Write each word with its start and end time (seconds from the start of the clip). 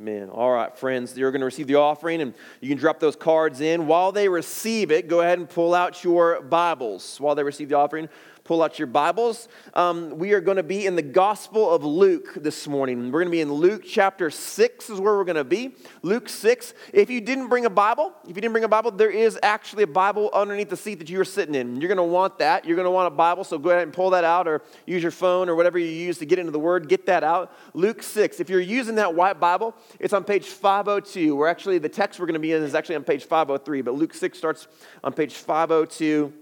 Amen. 0.00 0.30
All 0.30 0.50
right, 0.50 0.74
friends, 0.74 1.14
you're 1.14 1.30
going 1.30 1.40
to 1.40 1.44
receive 1.44 1.66
the 1.66 1.74
offering 1.74 2.22
and 2.22 2.32
you 2.62 2.70
can 2.70 2.78
drop 2.78 3.00
those 3.00 3.16
cards 3.16 3.60
in. 3.60 3.86
While 3.86 4.12
they 4.12 4.30
receive 4.30 4.90
it, 4.90 5.08
go 5.08 5.20
ahead 5.20 5.38
and 5.38 5.46
pull 5.46 5.74
out 5.74 6.02
your 6.02 6.40
Bibles. 6.40 7.20
While 7.20 7.34
they 7.34 7.42
receive 7.42 7.68
the 7.68 7.74
offering, 7.74 8.08
pull 8.50 8.64
out 8.64 8.80
your 8.80 8.88
Bibles. 8.88 9.46
Um, 9.74 10.18
we 10.18 10.32
are 10.32 10.40
going 10.40 10.56
to 10.56 10.64
be 10.64 10.84
in 10.84 10.96
the 10.96 11.02
Gospel 11.02 11.70
of 11.70 11.84
Luke 11.84 12.34
this 12.34 12.66
morning. 12.66 13.12
We're 13.12 13.20
going 13.20 13.26
to 13.26 13.30
be 13.30 13.40
in 13.40 13.52
Luke 13.52 13.84
chapter 13.86 14.28
6, 14.28 14.90
is 14.90 14.98
where 14.98 15.16
we're 15.16 15.22
going 15.22 15.36
to 15.36 15.44
be. 15.44 15.76
Luke 16.02 16.28
6. 16.28 16.74
If 16.92 17.10
you 17.10 17.20
didn't 17.20 17.46
bring 17.46 17.64
a 17.64 17.70
Bible, 17.70 18.12
if 18.24 18.30
you 18.30 18.42
didn't 18.42 18.50
bring 18.50 18.64
a 18.64 18.68
Bible, 18.68 18.90
there 18.90 19.08
is 19.08 19.38
actually 19.44 19.84
a 19.84 19.86
Bible 19.86 20.30
underneath 20.34 20.68
the 20.68 20.76
seat 20.76 20.96
that 20.96 21.08
you 21.08 21.20
are 21.20 21.24
sitting 21.24 21.54
in. 21.54 21.80
You're 21.80 21.86
going 21.86 21.98
to 21.98 22.02
want 22.02 22.40
that. 22.40 22.64
You're 22.64 22.74
going 22.74 22.86
to 22.86 22.90
want 22.90 23.06
a 23.06 23.14
Bible, 23.14 23.44
so 23.44 23.56
go 23.56 23.70
ahead 23.70 23.84
and 23.84 23.92
pull 23.92 24.10
that 24.10 24.24
out 24.24 24.48
or 24.48 24.62
use 24.84 25.00
your 25.00 25.12
phone 25.12 25.48
or 25.48 25.54
whatever 25.54 25.78
you 25.78 25.86
use 25.86 26.18
to 26.18 26.26
get 26.26 26.40
into 26.40 26.50
the 26.50 26.58
Word. 26.58 26.88
Get 26.88 27.06
that 27.06 27.22
out. 27.22 27.52
Luke 27.72 28.02
6. 28.02 28.40
If 28.40 28.50
you're 28.50 28.58
using 28.58 28.96
that 28.96 29.14
white 29.14 29.38
Bible, 29.38 29.76
it's 30.00 30.12
on 30.12 30.24
page 30.24 30.46
502. 30.46 31.36
We're 31.36 31.46
actually, 31.46 31.78
the 31.78 31.88
text 31.88 32.18
we're 32.18 32.26
going 32.26 32.34
to 32.34 32.40
be 32.40 32.52
in 32.52 32.64
is 32.64 32.74
actually 32.74 32.96
on 32.96 33.04
page 33.04 33.26
503, 33.26 33.82
but 33.82 33.94
Luke 33.94 34.12
6 34.12 34.36
starts 34.36 34.66
on 35.04 35.12
page 35.12 35.34
502. 35.34 36.32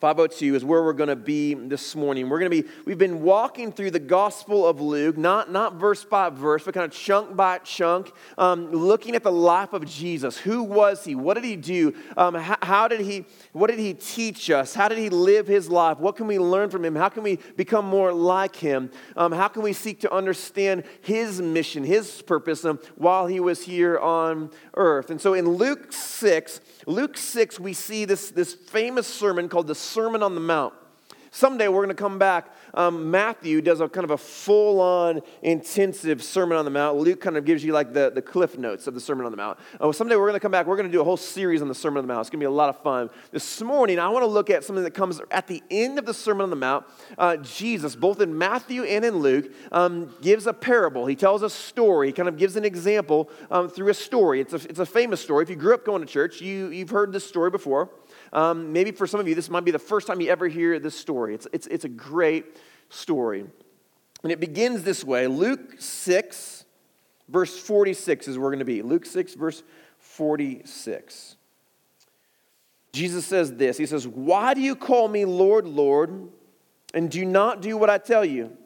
502 0.00 0.54
is 0.54 0.64
where 0.64 0.82
we're 0.82 0.94
going 0.94 1.10
to 1.10 1.16
be 1.16 1.52
this 1.52 1.94
morning. 1.94 2.30
We're 2.30 2.38
going 2.38 2.50
to 2.50 2.62
be, 2.62 2.68
we've 2.86 2.96
been 2.96 3.20
walking 3.20 3.70
through 3.70 3.90
the 3.90 3.98
Gospel 3.98 4.66
of 4.66 4.80
Luke, 4.80 5.18
not, 5.18 5.52
not 5.52 5.74
verse 5.74 6.06
by 6.06 6.30
verse, 6.30 6.64
but 6.64 6.72
kind 6.72 6.86
of 6.86 6.92
chunk 6.98 7.36
by 7.36 7.58
chunk, 7.58 8.10
um, 8.38 8.72
looking 8.72 9.14
at 9.14 9.22
the 9.22 9.30
life 9.30 9.74
of 9.74 9.84
Jesus. 9.84 10.38
Who 10.38 10.62
was 10.62 11.04
he? 11.04 11.14
What 11.14 11.34
did 11.34 11.44
he 11.44 11.54
do? 11.54 11.94
Um, 12.16 12.34
how, 12.34 12.56
how, 12.62 12.88
did 12.88 13.00
he, 13.00 13.26
what 13.52 13.66
did 13.68 13.78
he 13.78 13.92
teach 13.92 14.48
us? 14.48 14.72
How 14.72 14.88
did 14.88 14.96
he 14.96 15.10
live 15.10 15.46
his 15.46 15.68
life? 15.68 15.98
What 15.98 16.16
can 16.16 16.26
we 16.26 16.38
learn 16.38 16.70
from 16.70 16.82
him? 16.82 16.94
How 16.94 17.10
can 17.10 17.22
we 17.22 17.38
become 17.58 17.84
more 17.84 18.10
like 18.10 18.56
him? 18.56 18.90
Um, 19.18 19.32
how 19.32 19.48
can 19.48 19.60
we 19.60 19.74
seek 19.74 20.00
to 20.00 20.10
understand 20.10 20.84
his 21.02 21.42
mission, 21.42 21.84
his 21.84 22.22
purpose 22.22 22.64
um, 22.64 22.78
while 22.96 23.26
he 23.26 23.38
was 23.38 23.64
here 23.64 23.98
on 23.98 24.50
earth? 24.78 25.10
And 25.10 25.20
so 25.20 25.34
in 25.34 25.46
Luke 25.46 25.92
6, 25.92 26.62
Luke 26.86 27.18
6, 27.18 27.60
we 27.60 27.74
see 27.74 28.06
this, 28.06 28.30
this 28.30 28.54
famous 28.54 29.06
sermon 29.06 29.50
called 29.50 29.66
the 29.66 29.74
Sermon 29.90 30.22
on 30.22 30.34
the 30.34 30.40
Mount. 30.40 30.74
Someday 31.32 31.68
we're 31.68 31.84
going 31.84 31.88
to 31.88 31.94
come 31.94 32.18
back. 32.18 32.52
Um, 32.74 33.10
Matthew 33.10 33.60
does 33.60 33.80
a 33.80 33.88
kind 33.88 34.04
of 34.04 34.10
a 34.10 34.18
full 34.18 34.80
on 34.80 35.20
intensive 35.42 36.24
Sermon 36.24 36.58
on 36.58 36.64
the 36.64 36.72
Mount. 36.72 36.98
Luke 36.98 37.20
kind 37.20 37.36
of 37.36 37.44
gives 37.44 37.62
you 37.62 37.72
like 37.72 37.92
the, 37.92 38.10
the 38.10 38.22
cliff 38.22 38.58
notes 38.58 38.88
of 38.88 38.94
the 38.94 39.00
Sermon 39.00 39.24
on 39.26 39.30
the 39.30 39.36
Mount. 39.36 39.58
Uh, 39.80 39.92
someday 39.92 40.16
we're 40.16 40.26
going 40.26 40.34
to 40.34 40.40
come 40.40 40.50
back. 40.50 40.66
We're 40.66 40.76
going 40.76 40.88
to 40.88 40.92
do 40.92 41.00
a 41.00 41.04
whole 41.04 41.16
series 41.16 41.62
on 41.62 41.68
the 41.68 41.74
Sermon 41.74 41.98
on 41.98 42.04
the 42.04 42.12
Mount. 42.12 42.22
It's 42.22 42.30
going 42.30 42.40
to 42.40 42.44
be 42.44 42.48
a 42.48 42.50
lot 42.50 42.68
of 42.68 42.82
fun. 42.82 43.10
This 43.30 43.60
morning, 43.62 44.00
I 44.00 44.08
want 44.08 44.24
to 44.24 44.28
look 44.28 44.50
at 44.50 44.64
something 44.64 44.82
that 44.82 44.92
comes 44.92 45.20
at 45.30 45.46
the 45.46 45.62
end 45.70 46.00
of 46.00 46.06
the 46.06 46.14
Sermon 46.14 46.42
on 46.42 46.50
the 46.50 46.56
Mount. 46.56 46.84
Uh, 47.16 47.36
Jesus, 47.36 47.94
both 47.94 48.20
in 48.20 48.36
Matthew 48.36 48.82
and 48.82 49.04
in 49.04 49.18
Luke, 49.18 49.52
um, 49.70 50.12
gives 50.22 50.48
a 50.48 50.52
parable. 50.52 51.06
He 51.06 51.14
tells 51.16 51.42
a 51.42 51.50
story, 51.50 52.08
he 52.08 52.12
kind 52.12 52.28
of 52.28 52.38
gives 52.38 52.56
an 52.56 52.64
example 52.64 53.30
um, 53.52 53.68
through 53.68 53.90
a 53.90 53.94
story. 53.94 54.40
It's 54.40 54.52
a, 54.52 54.68
it's 54.68 54.80
a 54.80 54.86
famous 54.86 55.20
story. 55.20 55.44
If 55.44 55.50
you 55.50 55.56
grew 55.56 55.74
up 55.74 55.84
going 55.84 56.00
to 56.00 56.08
church, 56.08 56.40
you, 56.40 56.70
you've 56.70 56.90
heard 56.90 57.12
this 57.12 57.26
story 57.26 57.50
before. 57.50 57.88
Um, 58.32 58.72
maybe 58.72 58.92
for 58.92 59.06
some 59.06 59.20
of 59.20 59.26
you, 59.28 59.34
this 59.34 59.50
might 59.50 59.64
be 59.64 59.70
the 59.70 59.78
first 59.78 60.06
time 60.06 60.20
you 60.20 60.30
ever 60.30 60.46
hear 60.46 60.78
this 60.78 60.94
story. 60.94 61.34
It's, 61.34 61.48
it's, 61.52 61.66
it's 61.66 61.84
a 61.84 61.88
great 61.88 62.56
story. 62.88 63.44
And 64.22 64.32
it 64.32 64.40
begins 64.40 64.82
this 64.82 65.02
way 65.02 65.26
Luke 65.26 65.76
6, 65.78 66.64
verse 67.28 67.58
46 67.58 68.28
is 68.28 68.38
where 68.38 68.44
we're 68.44 68.50
going 68.50 68.58
to 68.60 68.64
be. 68.64 68.82
Luke 68.82 69.06
6, 69.06 69.34
verse 69.34 69.62
46. 69.98 71.36
Jesus 72.92 73.24
says 73.24 73.54
this 73.54 73.78
He 73.78 73.86
says, 73.86 74.06
Why 74.06 74.54
do 74.54 74.60
you 74.60 74.76
call 74.76 75.08
me 75.08 75.24
Lord, 75.24 75.66
Lord, 75.66 76.28
and 76.94 77.10
do 77.10 77.24
not 77.24 77.62
do 77.62 77.76
what 77.76 77.90
I 77.90 77.98
tell 77.98 78.24
you? 78.24 78.56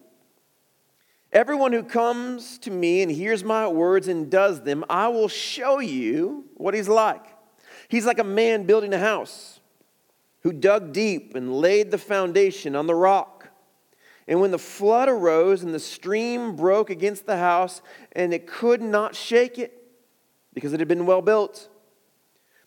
Everyone 1.32 1.72
who 1.72 1.82
comes 1.82 2.58
to 2.58 2.70
me 2.70 3.02
and 3.02 3.10
hears 3.10 3.42
my 3.42 3.66
words 3.66 4.06
and 4.06 4.30
does 4.30 4.62
them, 4.62 4.84
I 4.88 5.08
will 5.08 5.26
show 5.26 5.80
you 5.80 6.44
what 6.54 6.74
he's 6.74 6.88
like. 6.88 7.24
He's 7.88 8.06
like 8.06 8.20
a 8.20 8.24
man 8.24 8.64
building 8.64 8.94
a 8.94 8.98
house 8.98 9.53
who 10.44 10.52
dug 10.52 10.92
deep 10.92 11.34
and 11.34 11.54
laid 11.54 11.90
the 11.90 11.98
foundation 11.98 12.76
on 12.76 12.86
the 12.86 12.94
rock. 12.94 13.48
And 14.28 14.40
when 14.40 14.50
the 14.50 14.58
flood 14.58 15.08
arose 15.08 15.62
and 15.62 15.74
the 15.74 15.80
stream 15.80 16.54
broke 16.54 16.90
against 16.90 17.26
the 17.26 17.38
house, 17.38 17.82
and 18.12 18.32
it 18.32 18.46
could 18.46 18.80
not 18.80 19.16
shake 19.16 19.58
it 19.58 19.82
because 20.52 20.72
it 20.72 20.80
had 20.80 20.88
been 20.88 21.06
well 21.06 21.22
built. 21.22 21.68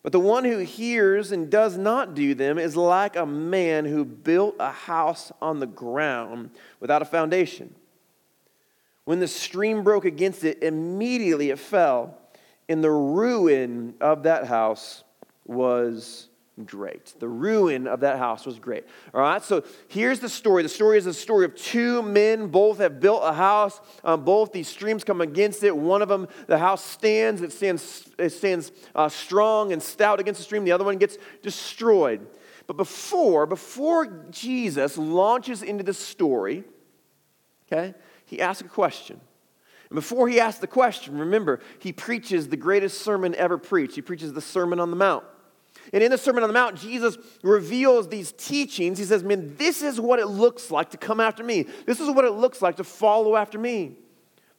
But 0.03 0.11
the 0.11 0.19
one 0.19 0.43
who 0.43 0.59
hears 0.59 1.31
and 1.31 1.49
does 1.49 1.77
not 1.77 2.15
do 2.15 2.33
them 2.33 2.57
is 2.57 2.75
like 2.75 3.15
a 3.15 3.25
man 3.25 3.85
who 3.85 4.05
built 4.05 4.55
a 4.59 4.71
house 4.71 5.31
on 5.41 5.59
the 5.59 5.67
ground 5.67 6.51
without 6.79 7.01
a 7.01 7.05
foundation. 7.05 7.75
When 9.05 9.19
the 9.19 9.27
stream 9.27 9.83
broke 9.83 10.05
against 10.05 10.43
it, 10.43 10.63
immediately 10.63 11.49
it 11.49 11.59
fell, 11.59 12.17
and 12.67 12.83
the 12.83 12.91
ruin 12.91 13.95
of 14.01 14.23
that 14.23 14.47
house 14.47 15.03
was 15.45 16.29
great. 16.65 17.13
The 17.19 17.27
ruin 17.27 17.87
of 17.87 17.99
that 18.01 18.17
house 18.17 18.45
was 18.45 18.59
great. 18.59 18.85
All 19.13 19.21
right, 19.21 19.43
so 19.43 19.63
here's 19.87 20.19
the 20.19 20.29
story. 20.29 20.63
The 20.63 20.69
story 20.69 20.97
is 20.97 21.05
a 21.05 21.13
story 21.13 21.45
of 21.45 21.55
two 21.55 22.01
men. 22.01 22.47
Both 22.47 22.79
have 22.79 22.99
built 22.99 23.21
a 23.23 23.33
house. 23.33 23.79
Um, 24.03 24.23
both 24.23 24.51
these 24.51 24.67
streams 24.67 25.03
come 25.03 25.21
against 25.21 25.63
it. 25.63 25.75
One 25.75 26.01
of 26.01 26.09
them, 26.09 26.27
the 26.47 26.57
house 26.57 26.83
stands. 26.83 27.41
It 27.41 27.51
stands, 27.51 28.09
it 28.17 28.31
stands 28.31 28.71
uh, 28.95 29.09
strong 29.09 29.71
and 29.71 29.81
stout 29.81 30.19
against 30.19 30.39
the 30.39 30.43
stream. 30.43 30.63
The 30.63 30.71
other 30.71 30.85
one 30.85 30.97
gets 30.97 31.17
destroyed. 31.43 32.25
But 32.65 32.77
before, 32.77 33.45
before 33.45 34.25
Jesus 34.29 34.97
launches 34.97 35.63
into 35.63 35.83
the 35.83 35.93
story, 35.93 36.65
okay, 37.71 37.93
he 38.25 38.41
asks 38.41 38.61
a 38.61 38.65
question. 38.69 39.21
And 39.89 39.95
before 39.95 40.27
he 40.27 40.39
asks 40.39 40.59
the 40.59 40.67
question, 40.67 41.17
remember, 41.17 41.61
he 41.79 41.93
preaches 41.93 42.49
the 42.49 42.57
greatest 42.57 43.01
sermon 43.01 43.33
ever 43.35 43.57
preached. 43.57 43.95
He 43.95 44.01
preaches 44.01 44.33
the 44.33 44.41
Sermon 44.41 44.81
on 44.81 44.89
the 44.89 44.97
Mount. 44.97 45.23
And 45.93 46.03
in 46.03 46.11
the 46.11 46.17
Sermon 46.17 46.43
on 46.43 46.49
the 46.49 46.53
Mount, 46.53 46.75
Jesus 46.75 47.17
reveals 47.43 48.07
these 48.07 48.31
teachings. 48.31 48.97
He 48.97 49.05
says, 49.05 49.23
Man, 49.23 49.55
this 49.57 49.81
is 49.81 49.99
what 49.99 50.19
it 50.19 50.27
looks 50.27 50.71
like 50.71 50.91
to 50.91 50.97
come 50.97 51.19
after 51.19 51.43
me. 51.43 51.65
This 51.85 51.99
is 51.99 52.09
what 52.09 52.25
it 52.25 52.31
looks 52.31 52.61
like 52.61 52.77
to 52.77 52.83
follow 52.83 53.35
after 53.35 53.57
me. 53.57 53.97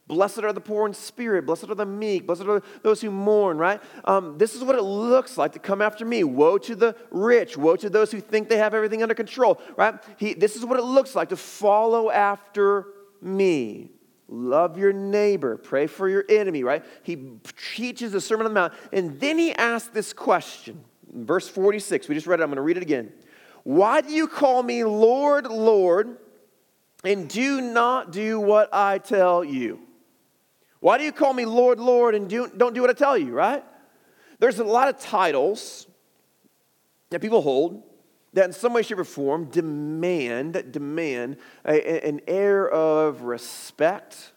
Blessed 0.09 0.39
are 0.39 0.55
the 0.55 0.61
poor 0.61 0.87
in 0.87 0.95
spirit. 0.95 1.45
Blessed 1.45 1.69
are 1.69 1.75
the 1.75 1.85
meek. 1.85 2.27
Blessed 2.27 2.45
are 2.45 2.63
those 2.83 3.03
who 3.03 3.11
mourn, 3.11 3.59
right? 3.59 3.81
Um, 4.07 4.39
this 4.39 4.55
is 4.55 4.65
what 4.65 4.75
it 4.75 4.83
looks 4.83 5.37
like 5.37 5.53
to 5.53 5.59
come 5.59 5.83
after 5.83 6.07
me. 6.07 6.25
Woe 6.25 6.57
to 6.59 6.75
the 6.75 6.97
rich. 7.11 7.59
Woe 7.59 7.77
to 7.77 7.91
those 7.91 8.11
who 8.11 8.21
think 8.21 8.49
they 8.49 8.57
have 8.57 8.73
everything 8.73 9.03
under 9.03 9.15
control, 9.15 9.61
right? 9.77 9.95
He, 10.17 10.33
this 10.33 10.57
is 10.57 10.65
what 10.65 10.79
it 10.79 10.85
looks 10.85 11.15
like 11.15 11.29
to 11.29 11.37
follow 11.37 12.11
after 12.11 12.87
me. 13.21 13.91
Love 14.29 14.79
your 14.79 14.95
neighbor. 14.95 15.59
Pray 15.59 15.87
for 15.87 16.09
your 16.09 16.25
enemy, 16.29 16.65
right? 16.65 16.85
He 17.03 17.39
teaches 17.75 18.13
the 18.13 18.21
Sermon 18.21 18.47
on 18.47 18.55
the 18.55 18.61
Mount. 18.61 18.73
And 18.93 19.21
then 19.21 19.39
he 19.39 19.53
asks 19.53 19.91
this 19.91 20.15
question 20.15 20.85
Verse 21.13 21.49
46, 21.49 22.09
we 22.09 22.15
just 22.15 22.27
read 22.27 22.41
it, 22.41 22.43
I'm 22.43 22.49
going 22.51 22.57
to 22.57 22.63
read 22.63 22.77
it 22.77 22.83
again. 22.83 23.13
Why 23.65 24.01
do 24.01 24.13
you 24.13 24.27
call 24.27 24.63
me 24.63 24.85
Lord, 24.85 25.47
Lord, 25.47 26.17
and 27.05 27.29
do 27.29 27.61
not 27.61 28.13
do 28.13 28.41
what 28.41 28.73
I 28.73 28.99
tell 28.99 29.45
you? 29.45 29.81
Why 30.81 30.99
do 30.99 31.05
you 31.05 31.13
call 31.13 31.33
me 31.33 31.45
Lord, 31.45 31.81
Lord, 31.81 32.15
and 32.15 32.29
do, 32.29 32.51
don't 32.57 32.75
do 32.75 32.81
what 32.81 32.91
I 32.91 32.95
tell 32.95 33.19
you, 33.19 33.33
right? 33.33 33.65
There's 34.39 34.59
a 34.59 34.65
lot 34.65 34.89
of 34.89 35.01
titles 35.01 35.87
that 37.11 37.21
people 37.21 37.43
hold 37.43 37.83
that 38.35 38.45
in 38.45 38.53
some 38.53 38.73
way, 38.73 38.83
shape, 38.83 38.99
or 38.99 39.05
form 39.05 39.47
demand, 39.47 40.71
demand 40.71 41.39
a, 41.65 42.07
an 42.07 42.21
air 42.27 42.69
of 42.69 43.23
respect, 43.23 44.33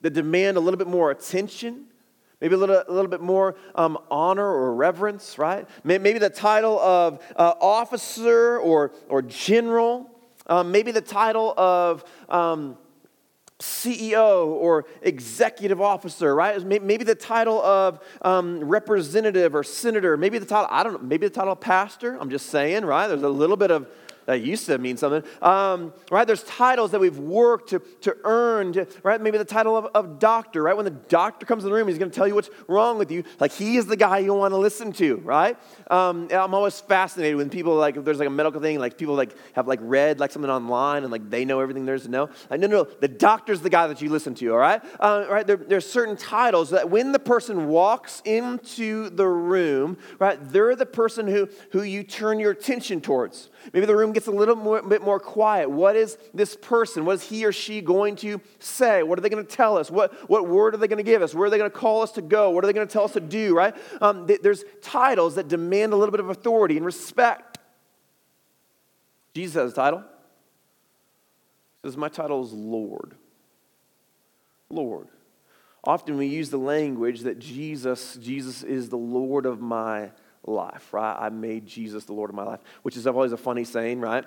that 0.00 0.10
demand 0.10 0.56
a 0.56 0.60
little 0.60 0.78
bit 0.78 0.88
more 0.88 1.10
attention, 1.10 1.86
Maybe 2.40 2.54
a 2.54 2.58
little, 2.58 2.82
a 2.86 2.92
little 2.92 3.10
bit 3.10 3.20
more 3.20 3.56
um, 3.74 3.98
honor 4.10 4.46
or 4.46 4.74
reverence, 4.74 5.38
right? 5.38 5.66
Maybe 5.84 6.18
the 6.18 6.30
title 6.30 6.78
of 6.78 7.20
uh, 7.36 7.54
officer 7.60 8.58
or, 8.58 8.92
or 9.08 9.22
general. 9.22 10.10
Um, 10.46 10.70
maybe 10.70 10.90
the 10.90 11.00
title 11.00 11.54
of 11.56 12.04
um, 12.28 12.76
CEO 13.60 14.46
or 14.46 14.84
executive 15.02 15.80
officer, 15.80 16.34
right? 16.34 16.62
Maybe 16.64 17.04
the 17.04 17.14
title 17.14 17.62
of 17.62 18.00
um, 18.22 18.62
representative 18.62 19.54
or 19.54 19.62
senator. 19.62 20.16
Maybe 20.16 20.38
the 20.38 20.46
title, 20.46 20.68
I 20.70 20.82
don't 20.82 20.94
know, 20.94 21.08
maybe 21.08 21.26
the 21.28 21.34
title 21.34 21.52
of 21.52 21.60
pastor. 21.60 22.18
I'm 22.20 22.30
just 22.30 22.46
saying, 22.46 22.84
right? 22.84 23.06
There's 23.06 23.22
a 23.22 23.28
little 23.28 23.56
bit 23.56 23.70
of 23.70 23.88
that 24.26 24.40
used 24.42 24.66
to 24.66 24.78
mean 24.78 24.96
something, 24.96 25.22
um, 25.42 25.92
right? 26.10 26.26
There's 26.26 26.42
titles 26.44 26.90
that 26.92 27.00
we've 27.00 27.18
worked 27.18 27.70
to, 27.70 27.80
to 28.02 28.16
earn, 28.24 28.72
to, 28.74 28.86
right? 29.02 29.20
Maybe 29.20 29.38
the 29.38 29.44
title 29.44 29.76
of, 29.76 29.86
of 29.94 30.18
doctor, 30.18 30.62
right? 30.62 30.76
When 30.76 30.84
the 30.84 30.90
doctor 30.90 31.46
comes 31.46 31.64
in 31.64 31.70
the 31.70 31.76
room, 31.76 31.88
he's 31.88 31.98
going 31.98 32.10
to 32.10 32.14
tell 32.14 32.26
you 32.26 32.34
what's 32.34 32.50
wrong 32.68 32.98
with 32.98 33.10
you. 33.10 33.24
Like 33.40 33.52
he 33.52 33.76
is 33.76 33.86
the 33.86 33.96
guy 33.96 34.18
you 34.18 34.34
want 34.34 34.52
to 34.52 34.58
listen 34.58 34.92
to, 34.94 35.16
right? 35.16 35.56
Um, 35.90 36.28
I'm 36.30 36.54
always 36.54 36.80
fascinated 36.80 37.36
when 37.36 37.50
people 37.50 37.74
like, 37.74 37.96
if 37.96 38.04
there's 38.04 38.18
like 38.18 38.28
a 38.28 38.30
medical 38.30 38.60
thing, 38.60 38.78
like 38.78 38.98
people 38.98 39.14
like 39.14 39.34
have 39.54 39.68
like 39.68 39.80
read 39.82 40.20
like 40.20 40.30
something 40.30 40.50
online 40.50 41.02
and 41.02 41.12
like 41.12 41.28
they 41.30 41.44
know 41.44 41.60
everything 41.60 41.84
there 41.84 41.94
is 41.94 42.04
to 42.04 42.10
know. 42.10 42.30
Like, 42.50 42.60
no, 42.60 42.66
no, 42.66 42.82
no, 42.82 42.90
the 43.00 43.08
doctor's 43.08 43.60
the 43.60 43.70
guy 43.70 43.86
that 43.86 44.00
you 44.00 44.08
listen 44.10 44.34
to, 44.36 44.52
all 44.52 44.58
right? 44.58 44.82
Uh, 45.00 45.26
right? 45.28 45.46
There, 45.46 45.56
there's 45.56 45.88
certain 45.88 46.16
titles 46.16 46.70
that 46.70 46.90
when 46.90 47.12
the 47.12 47.18
person 47.18 47.68
walks 47.68 48.22
into 48.24 49.10
the 49.10 49.26
room, 49.26 49.98
right, 50.18 50.38
they're 50.52 50.76
the 50.76 50.86
person 50.86 51.26
who, 51.26 51.48
who 51.72 51.82
you 51.82 52.02
turn 52.02 52.40
your 52.40 52.52
attention 52.52 53.00
towards. 53.00 53.50
Maybe 53.72 53.86
the 53.86 53.96
room 53.96 54.12
gets 54.12 54.26
a 54.26 54.30
little 54.30 54.56
more, 54.56 54.82
bit 54.82 55.02
more 55.02 55.18
quiet. 55.18 55.70
What 55.70 55.96
is 55.96 56.18
this 56.32 56.56
person? 56.56 57.04
What 57.04 57.14
is 57.14 57.22
he 57.22 57.44
or 57.44 57.52
she 57.52 57.80
going 57.80 58.16
to 58.16 58.40
say? 58.58 59.02
What 59.02 59.18
are 59.18 59.22
they 59.22 59.28
going 59.28 59.44
to 59.44 59.56
tell 59.56 59.78
us? 59.78 59.90
What, 59.90 60.28
what 60.28 60.48
word 60.48 60.74
are 60.74 60.78
they 60.78 60.88
going 60.88 60.98
to 60.98 61.02
give 61.02 61.22
us? 61.22 61.34
Where 61.34 61.46
are 61.46 61.50
they 61.50 61.58
going 61.58 61.70
to 61.70 61.76
call 61.76 62.02
us 62.02 62.12
to 62.12 62.22
go? 62.22 62.50
What 62.50 62.64
are 62.64 62.66
they 62.66 62.72
going 62.72 62.86
to 62.86 62.92
tell 62.92 63.04
us 63.04 63.12
to 63.12 63.20
do, 63.20 63.54
right? 63.54 63.74
Um, 64.00 64.26
th- 64.26 64.40
there's 64.42 64.64
titles 64.82 65.36
that 65.36 65.48
demand 65.48 65.92
a 65.92 65.96
little 65.96 66.12
bit 66.12 66.20
of 66.20 66.28
authority 66.28 66.76
and 66.76 66.84
respect. 66.84 67.58
Jesus 69.34 69.54
has 69.54 69.72
a 69.72 69.74
title. 69.74 70.04
He 71.82 71.88
says, 71.88 71.96
My 71.96 72.08
title 72.08 72.44
is 72.44 72.52
Lord. 72.52 73.14
Lord. 74.70 75.08
Often 75.82 76.16
we 76.16 76.26
use 76.26 76.50
the 76.50 76.58
language 76.58 77.20
that 77.20 77.38
Jesus, 77.38 78.16
Jesus 78.16 78.62
is 78.62 78.88
the 78.88 78.96
Lord 78.96 79.44
of 79.44 79.60
my 79.60 80.10
life, 80.44 80.92
right? 80.92 81.16
I 81.18 81.28
made 81.28 81.66
Jesus 81.66 82.04
the 82.04 82.12
Lord 82.12 82.30
of 82.30 82.36
my 82.36 82.44
life, 82.44 82.60
which 82.82 82.96
is 82.96 83.06
always 83.06 83.32
a 83.32 83.36
funny 83.36 83.64
saying, 83.64 84.00
right? 84.00 84.24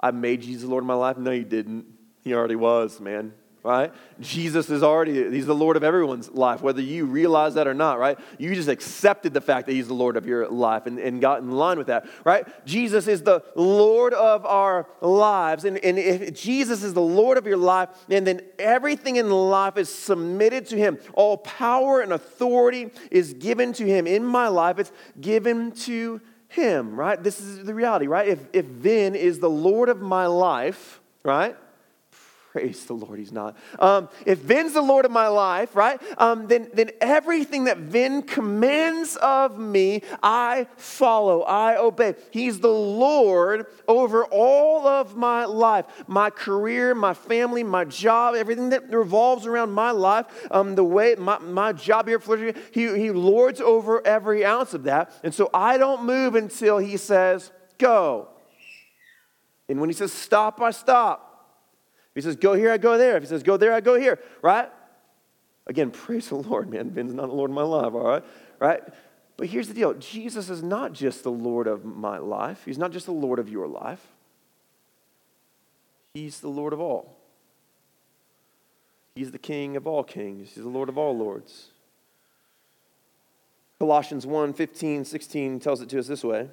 I 0.00 0.10
made 0.10 0.42
Jesus 0.42 0.62
the 0.62 0.68
Lord 0.68 0.84
of 0.84 0.88
my 0.88 0.94
life. 0.94 1.16
No, 1.16 1.30
you 1.30 1.44
didn't. 1.44 1.86
He 2.22 2.34
already 2.34 2.56
was, 2.56 3.00
man 3.00 3.32
right? 3.66 3.92
Jesus 4.20 4.70
is 4.70 4.84
already, 4.84 5.28
he's 5.30 5.46
the 5.46 5.54
Lord 5.54 5.76
of 5.76 5.82
everyone's 5.82 6.30
life, 6.30 6.62
whether 6.62 6.80
you 6.80 7.04
realize 7.04 7.54
that 7.54 7.66
or 7.66 7.74
not, 7.74 7.98
right? 7.98 8.16
You 8.38 8.54
just 8.54 8.68
accepted 8.68 9.34
the 9.34 9.40
fact 9.40 9.66
that 9.66 9.72
he's 9.72 9.88
the 9.88 9.94
Lord 9.94 10.16
of 10.16 10.24
your 10.24 10.48
life 10.48 10.86
and, 10.86 11.00
and 11.00 11.20
got 11.20 11.40
in 11.40 11.50
line 11.50 11.76
with 11.76 11.88
that, 11.88 12.06
right? 12.24 12.46
Jesus 12.64 13.08
is 13.08 13.22
the 13.22 13.42
Lord 13.56 14.14
of 14.14 14.46
our 14.46 14.86
lives. 15.00 15.64
And, 15.64 15.78
and 15.78 15.98
if 15.98 16.32
Jesus 16.32 16.84
is 16.84 16.94
the 16.94 17.02
Lord 17.02 17.38
of 17.38 17.46
your 17.46 17.56
life, 17.56 17.88
and 18.08 18.24
then 18.24 18.40
everything 18.58 19.16
in 19.16 19.30
life 19.30 19.76
is 19.76 19.92
submitted 19.92 20.66
to 20.66 20.76
him. 20.76 20.98
All 21.14 21.38
power 21.38 22.00
and 22.00 22.12
authority 22.12 22.92
is 23.10 23.34
given 23.34 23.72
to 23.74 23.84
him. 23.84 24.06
In 24.06 24.24
my 24.24 24.46
life, 24.46 24.78
it's 24.78 24.92
given 25.20 25.72
to 25.72 26.20
him, 26.48 26.94
right? 26.94 27.20
This 27.20 27.40
is 27.40 27.64
the 27.64 27.74
reality, 27.74 28.06
right? 28.06 28.28
If, 28.28 28.38
if 28.52 28.64
Vin 28.64 29.16
is 29.16 29.40
the 29.40 29.50
Lord 29.50 29.88
of 29.88 30.00
my 30.00 30.26
life, 30.26 31.00
right? 31.24 31.56
Praise 32.56 32.86
the 32.86 32.94
Lord, 32.94 33.18
he's 33.18 33.32
not. 33.32 33.54
Um, 33.78 34.08
if 34.24 34.38
Vin's 34.38 34.72
the 34.72 34.80
Lord 34.80 35.04
of 35.04 35.10
my 35.10 35.28
life, 35.28 35.76
right, 35.76 36.00
um, 36.16 36.46
then, 36.46 36.70
then 36.72 36.90
everything 37.02 37.64
that 37.64 37.76
Vin 37.76 38.22
commands 38.22 39.16
of 39.16 39.58
me, 39.58 40.00
I 40.22 40.66
follow, 40.78 41.42
I 41.42 41.76
obey. 41.76 42.14
He's 42.30 42.60
the 42.60 42.72
Lord 42.72 43.66
over 43.86 44.24
all 44.24 44.88
of 44.88 45.16
my 45.16 45.44
life 45.44 45.84
my 46.06 46.30
career, 46.30 46.94
my 46.94 47.12
family, 47.12 47.62
my 47.62 47.84
job, 47.84 48.34
everything 48.34 48.70
that 48.70 48.90
revolves 48.90 49.44
around 49.44 49.72
my 49.72 49.90
life, 49.90 50.24
um, 50.50 50.76
the 50.76 50.84
way 50.84 51.14
my, 51.14 51.38
my 51.40 51.74
job 51.74 52.08
here, 52.08 52.18
he, 52.72 52.98
he 52.98 53.10
lords 53.10 53.60
over 53.60 54.00
every 54.06 54.46
ounce 54.46 54.72
of 54.72 54.84
that. 54.84 55.12
And 55.22 55.34
so 55.34 55.50
I 55.52 55.76
don't 55.76 56.06
move 56.06 56.34
until 56.34 56.78
he 56.78 56.96
says, 56.96 57.52
go. 57.76 58.28
And 59.68 59.78
when 59.78 59.90
he 59.90 59.94
says 59.94 60.10
stop, 60.10 60.62
I 60.62 60.70
stop. 60.70 61.35
He 62.16 62.22
says, 62.22 62.34
go 62.34 62.54
here, 62.54 62.72
I 62.72 62.78
go 62.78 62.96
there. 62.96 63.18
If 63.18 63.24
he 63.24 63.28
says, 63.28 63.42
go 63.42 63.58
there, 63.58 63.74
I 63.74 63.80
go 63.80 64.00
here, 64.00 64.18
right? 64.40 64.70
Again, 65.66 65.90
praise 65.90 66.30
the 66.30 66.36
Lord, 66.36 66.70
man. 66.70 66.90
Vin's 66.90 67.12
not 67.12 67.26
the 67.26 67.34
Lord 67.34 67.50
of 67.50 67.54
my 67.54 67.62
life, 67.62 67.92
all 67.92 68.04
right? 68.04 68.24
Right? 68.58 68.82
But 69.36 69.48
here's 69.48 69.68
the 69.68 69.74
deal 69.74 69.92
Jesus 69.92 70.48
is 70.48 70.62
not 70.62 70.94
just 70.94 71.22
the 71.22 71.30
Lord 71.30 71.66
of 71.66 71.84
my 71.84 72.16
life, 72.16 72.62
He's 72.64 72.78
not 72.78 72.90
just 72.90 73.04
the 73.04 73.12
Lord 73.12 73.38
of 73.38 73.50
your 73.50 73.68
life, 73.68 74.00
He's 76.14 76.40
the 76.40 76.48
Lord 76.48 76.72
of 76.72 76.80
all. 76.80 77.14
He's 79.14 79.30
the 79.30 79.38
King 79.38 79.76
of 79.76 79.86
all 79.86 80.02
kings, 80.02 80.52
He's 80.54 80.64
the 80.64 80.70
Lord 80.70 80.88
of 80.88 80.96
all 80.96 81.16
lords. 81.16 81.68
Colossians 83.78 84.24
1 84.24 84.54
15, 84.54 85.04
16 85.04 85.60
tells 85.60 85.82
it 85.82 85.90
to 85.90 85.98
us 85.98 86.06
this 86.06 86.24
way 86.24 86.48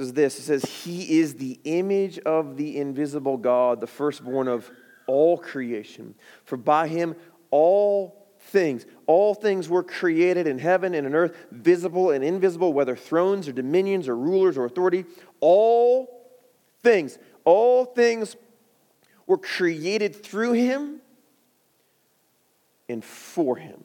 says 0.00 0.12
this. 0.12 0.38
It 0.40 0.42
says 0.42 0.64
he 0.64 1.20
is 1.20 1.34
the 1.34 1.60
image 1.62 2.18
of 2.20 2.56
the 2.56 2.78
invisible 2.78 3.36
god 3.36 3.78
the 3.78 3.86
firstborn 3.86 4.48
of 4.48 4.68
all 5.06 5.38
creation. 5.38 6.16
For 6.44 6.56
by 6.56 6.88
him 6.88 7.14
all 7.52 8.26
things 8.40 8.86
all 9.06 9.34
things 9.34 9.68
were 9.68 9.84
created 9.84 10.48
in 10.48 10.58
heaven 10.58 10.94
and 10.94 11.06
in 11.06 11.14
earth 11.14 11.36
visible 11.52 12.10
and 12.10 12.24
invisible 12.24 12.72
whether 12.72 12.96
thrones 12.96 13.46
or 13.46 13.52
dominions 13.52 14.08
or 14.08 14.16
rulers 14.16 14.58
or 14.58 14.64
authority. 14.64 15.04
All 15.38 16.28
things 16.82 17.16
all 17.44 17.84
things 17.84 18.34
were 19.28 19.38
created 19.38 20.16
through 20.16 20.52
him 20.54 21.00
and 22.88 23.04
for 23.04 23.56
him 23.56 23.84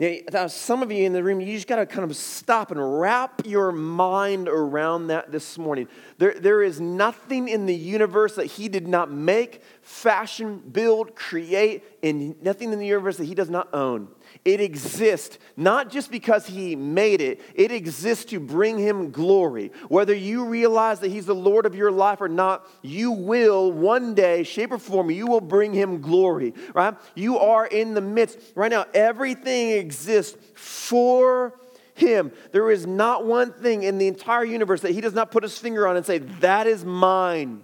now, 0.00 0.46
some 0.46 0.82
of 0.82 0.90
you 0.90 1.04
in 1.04 1.12
the 1.12 1.22
room, 1.22 1.42
you 1.42 1.54
just 1.54 1.66
got 1.66 1.76
to 1.76 1.84
kind 1.84 2.10
of 2.10 2.16
stop 2.16 2.70
and 2.70 3.00
wrap 3.00 3.42
your 3.44 3.70
mind 3.70 4.48
around 4.48 5.08
that 5.08 5.30
this 5.30 5.58
morning. 5.58 5.88
There, 6.16 6.32
there 6.40 6.62
is 6.62 6.80
nothing 6.80 7.48
in 7.50 7.66
the 7.66 7.74
universe 7.74 8.34
that 8.36 8.46
He 8.46 8.70
did 8.70 8.88
not 8.88 9.10
make, 9.10 9.62
fashion, 9.82 10.56
build, 10.72 11.14
create, 11.14 11.99
and 12.02 12.40
nothing 12.42 12.72
in 12.72 12.78
the 12.78 12.86
universe 12.86 13.16
that 13.18 13.24
He 13.24 13.34
does 13.34 13.50
not 13.50 13.72
own. 13.74 14.08
It 14.44 14.60
exists 14.60 15.38
not 15.56 15.90
just 15.90 16.10
because 16.10 16.46
He 16.46 16.76
made 16.76 17.20
it, 17.20 17.40
it 17.54 17.70
exists 17.72 18.24
to 18.26 18.40
bring 18.40 18.78
Him 18.78 19.10
glory. 19.10 19.72
Whether 19.88 20.14
you 20.14 20.46
realize 20.46 21.00
that 21.00 21.10
He's 21.10 21.26
the 21.26 21.34
Lord 21.34 21.66
of 21.66 21.74
your 21.74 21.90
life 21.90 22.20
or 22.20 22.28
not, 22.28 22.66
you 22.82 23.12
will 23.12 23.70
one 23.70 24.14
day, 24.14 24.42
shape 24.42 24.72
or 24.72 24.78
form, 24.78 25.10
you 25.10 25.26
will 25.26 25.40
bring 25.40 25.72
Him 25.72 26.00
glory, 26.00 26.54
right? 26.74 26.94
You 27.14 27.38
are 27.38 27.66
in 27.66 27.94
the 27.94 28.00
midst. 28.00 28.38
Right 28.54 28.70
now, 28.70 28.86
everything 28.94 29.70
exists 29.70 30.38
for 30.54 31.54
him. 31.94 32.32
There 32.52 32.70
is 32.70 32.86
not 32.86 33.26
one 33.26 33.52
thing 33.52 33.82
in 33.82 33.98
the 33.98 34.08
entire 34.08 34.44
universe 34.44 34.80
that 34.80 34.92
he 34.92 35.00
does 35.00 35.12
not 35.12 35.30
put 35.30 35.42
his 35.42 35.58
finger 35.58 35.86
on 35.86 35.96
and 35.96 36.06
say, 36.06 36.18
That 36.18 36.66
is 36.66 36.84
mine. 36.84 37.62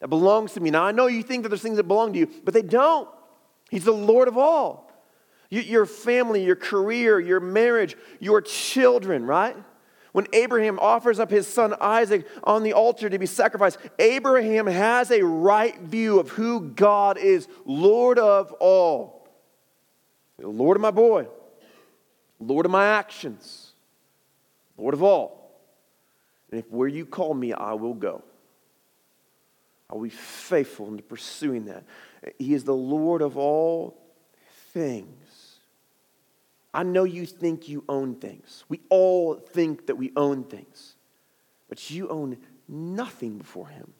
That 0.00 0.08
belongs 0.08 0.54
to 0.54 0.60
me. 0.60 0.70
Now, 0.70 0.84
I 0.84 0.92
know 0.92 1.06
you 1.06 1.22
think 1.22 1.42
that 1.42 1.50
there's 1.50 1.62
things 1.62 1.76
that 1.76 1.84
belong 1.84 2.12
to 2.14 2.18
you, 2.18 2.28
but 2.44 2.54
they 2.54 2.62
don't. 2.62 3.08
He's 3.70 3.84
the 3.84 3.92
Lord 3.92 4.28
of 4.28 4.36
all 4.36 4.90
your 5.50 5.84
family, 5.84 6.44
your 6.44 6.56
career, 6.56 7.18
your 7.18 7.40
marriage, 7.40 7.96
your 8.20 8.40
children, 8.40 9.24
right? 9.24 9.56
When 10.12 10.26
Abraham 10.32 10.78
offers 10.78 11.18
up 11.18 11.30
his 11.30 11.46
son 11.46 11.74
Isaac 11.80 12.26
on 12.44 12.62
the 12.62 12.72
altar 12.72 13.08
to 13.08 13.18
be 13.18 13.26
sacrificed, 13.26 13.78
Abraham 13.98 14.66
has 14.66 15.10
a 15.10 15.22
right 15.22 15.78
view 15.80 16.18
of 16.18 16.30
who 16.30 16.60
God 16.60 17.18
is, 17.18 17.48
Lord 17.64 18.18
of 18.18 18.52
all. 18.54 19.28
Lord 20.38 20.76
of 20.76 20.80
my 20.80 20.90
boy, 20.90 21.26
Lord 22.38 22.64
of 22.64 22.72
my 22.72 22.86
actions, 22.86 23.72
Lord 24.78 24.94
of 24.94 25.02
all. 25.02 25.52
And 26.50 26.60
if 26.60 26.70
where 26.70 26.88
you 26.88 27.04
call 27.04 27.34
me, 27.34 27.52
I 27.52 27.74
will 27.74 27.94
go. 27.94 28.22
Will 29.92 30.02
be 30.02 30.08
faithful 30.08 30.88
into 30.88 31.02
pursuing 31.02 31.66
that. 31.66 31.84
He 32.38 32.54
is 32.54 32.64
the 32.64 32.74
Lord 32.74 33.22
of 33.22 33.36
all 33.36 33.96
things. 34.72 35.56
I 36.72 36.82
know 36.82 37.04
you 37.04 37.26
think 37.26 37.68
you 37.68 37.84
own 37.88 38.14
things. 38.14 38.64
We 38.68 38.80
all 38.88 39.34
think 39.34 39.86
that 39.86 39.96
we 39.96 40.12
own 40.16 40.44
things. 40.44 40.94
But 41.68 41.90
you 41.90 42.08
own 42.08 42.36
nothing 42.68 43.38
before 43.38 43.68
Him. 43.68 43.92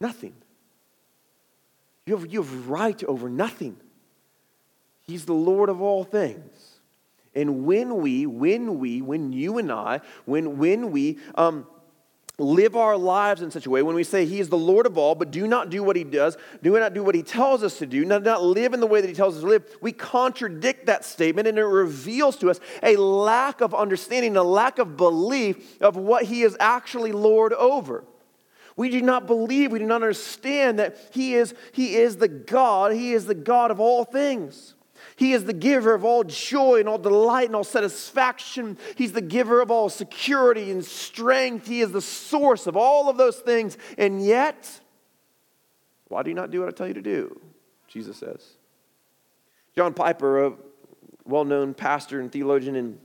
Nothing. 0.00 0.34
You 2.06 2.16
have, 2.16 2.32
you 2.32 2.42
have 2.42 2.68
right 2.68 3.02
over 3.04 3.28
nothing. 3.28 3.76
He's 5.06 5.24
the 5.24 5.34
Lord 5.34 5.68
of 5.68 5.80
all 5.80 6.04
things. 6.04 6.78
And 7.34 7.64
when 7.64 7.96
we, 7.96 8.26
when 8.26 8.78
we, 8.78 9.02
when 9.02 9.32
you 9.32 9.58
and 9.58 9.70
I, 9.70 10.00
when, 10.24 10.58
when 10.58 10.90
we, 10.90 11.18
um, 11.34 11.66
live 12.38 12.76
our 12.76 12.96
lives 12.96 13.42
in 13.42 13.50
such 13.50 13.66
a 13.66 13.70
way 13.70 13.82
when 13.82 13.96
we 13.96 14.04
say 14.04 14.24
he 14.24 14.38
is 14.38 14.48
the 14.48 14.56
Lord 14.56 14.86
of 14.86 14.96
all, 14.96 15.16
but 15.16 15.32
do 15.32 15.48
not 15.48 15.70
do 15.70 15.82
what 15.82 15.96
he 15.96 16.04
does, 16.04 16.36
do 16.62 16.78
not 16.78 16.94
do 16.94 17.02
what 17.02 17.16
he 17.16 17.22
tells 17.22 17.64
us 17.64 17.78
to 17.78 17.86
do, 17.86 18.04
not, 18.04 18.22
not 18.22 18.42
live 18.42 18.74
in 18.74 18.80
the 18.80 18.86
way 18.86 19.00
that 19.00 19.08
he 19.08 19.14
tells 19.14 19.34
us 19.34 19.42
to 19.42 19.48
live, 19.48 19.64
we 19.80 19.90
contradict 19.90 20.86
that 20.86 21.04
statement 21.04 21.48
and 21.48 21.58
it 21.58 21.64
reveals 21.64 22.36
to 22.36 22.48
us 22.48 22.60
a 22.82 22.96
lack 22.96 23.60
of 23.60 23.74
understanding, 23.74 24.36
a 24.36 24.42
lack 24.42 24.78
of 24.78 24.96
belief 24.96 25.80
of 25.82 25.96
what 25.96 26.24
he 26.24 26.42
is 26.42 26.56
actually 26.60 27.10
Lord 27.10 27.52
over. 27.54 28.04
We 28.76 28.90
do 28.90 29.02
not 29.02 29.26
believe, 29.26 29.72
we 29.72 29.80
do 29.80 29.86
not 29.86 29.96
understand 29.96 30.78
that 30.78 30.96
he 31.10 31.34
is, 31.34 31.52
he 31.72 31.96
is 31.96 32.18
the 32.18 32.28
God, 32.28 32.92
he 32.92 33.12
is 33.12 33.26
the 33.26 33.34
God 33.34 33.72
of 33.72 33.80
all 33.80 34.04
things. 34.04 34.74
He 35.18 35.32
is 35.32 35.44
the 35.44 35.52
giver 35.52 35.94
of 35.94 36.04
all 36.04 36.22
joy 36.22 36.78
and 36.78 36.88
all 36.88 36.96
delight 36.96 37.48
and 37.48 37.56
all 37.56 37.64
satisfaction. 37.64 38.78
He's 38.94 39.10
the 39.10 39.20
giver 39.20 39.60
of 39.60 39.68
all 39.68 39.88
security 39.88 40.70
and 40.70 40.84
strength. 40.84 41.66
He 41.66 41.80
is 41.80 41.90
the 41.90 42.00
source 42.00 42.68
of 42.68 42.76
all 42.76 43.08
of 43.10 43.16
those 43.16 43.38
things. 43.38 43.76
And 43.98 44.24
yet, 44.24 44.80
why 46.06 46.22
do 46.22 46.30
you 46.30 46.36
not 46.36 46.52
do 46.52 46.60
what 46.60 46.68
I 46.68 46.70
tell 46.70 46.86
you 46.86 46.94
to 46.94 47.02
do? 47.02 47.40
Jesus 47.88 48.16
says. 48.16 48.58
John 49.74 49.92
Piper, 49.92 50.46
a 50.46 50.52
well 51.24 51.44
known 51.44 51.74
pastor 51.74 52.20
and 52.20 52.30
theologian 52.30 52.76
in 52.76 53.00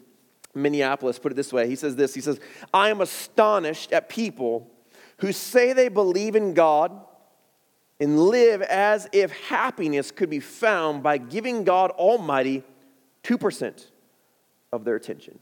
Minneapolis, 0.53 1.17
put 1.17 1.32
it 1.32 1.36
this 1.36 1.51
way. 1.51 1.67
He 1.67 1.75
says 1.75 1.96
this 1.96 2.13
He 2.13 2.22
says, 2.22 2.39
I 2.72 2.89
am 2.89 3.01
astonished 3.01 3.91
at 3.91 4.08
people 4.08 4.70
who 5.17 5.32
say 5.32 5.74
they 5.74 5.88
believe 5.88 6.36
in 6.36 6.53
God 6.53 6.91
and 8.03 8.19
live 8.19 8.62
as 8.62 9.07
if 9.13 9.31
happiness 9.48 10.12
could 10.12 10.29
be 10.29 10.41
found 10.41 11.01
by 11.01 11.17
giving 11.17 11.63
God 11.63 11.89
Almighty 11.91 12.62
2% 13.24 13.86
of 14.74 14.83
their 14.83 14.95
attention. 14.95 15.39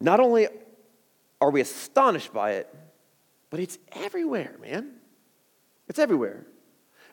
not 0.00 0.20
only 0.20 0.46
are 1.40 1.50
we 1.50 1.60
astonished 1.60 2.32
by 2.32 2.52
it, 2.52 2.72
but 3.50 3.58
it's 3.58 3.78
everywhere, 3.90 4.54
man. 4.60 4.92
It's 5.88 5.98
everywhere. 5.98 6.46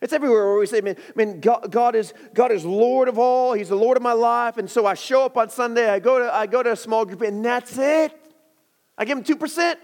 It's 0.02 0.14
everywhere 0.14 0.46
where 0.46 0.60
we 0.60 0.68
say, 0.68 0.82
man, 0.82 0.98
man 1.16 1.40
God, 1.40 1.72
God, 1.72 1.96
is, 1.96 2.14
God 2.36 2.52
is 2.52 2.64
Lord 2.64 3.08
of 3.08 3.18
all. 3.18 3.54
He's 3.54 3.70
the 3.70 3.75
Lord 3.75 3.98
of 3.98 4.04
my 4.04 4.14
life. 4.14 4.58
And 4.58 4.70
so 4.70 4.86
I 4.86 4.94
show 4.94 5.25
up 5.25 5.36
on 5.36 5.50
Sunday, 5.50 5.90
I 5.90 5.98
go 5.98 6.20
to, 6.20 6.32
I 6.32 6.46
go 6.46 6.62
to 6.62 6.74
a 6.74 6.75
small 6.75 7.06
group, 7.06 7.22
and 7.22 7.44
that's 7.44 7.75
it. 7.78 8.14
I 9.00 9.06
give 9.06 9.18
him 9.18 9.24
2%. 9.24 9.75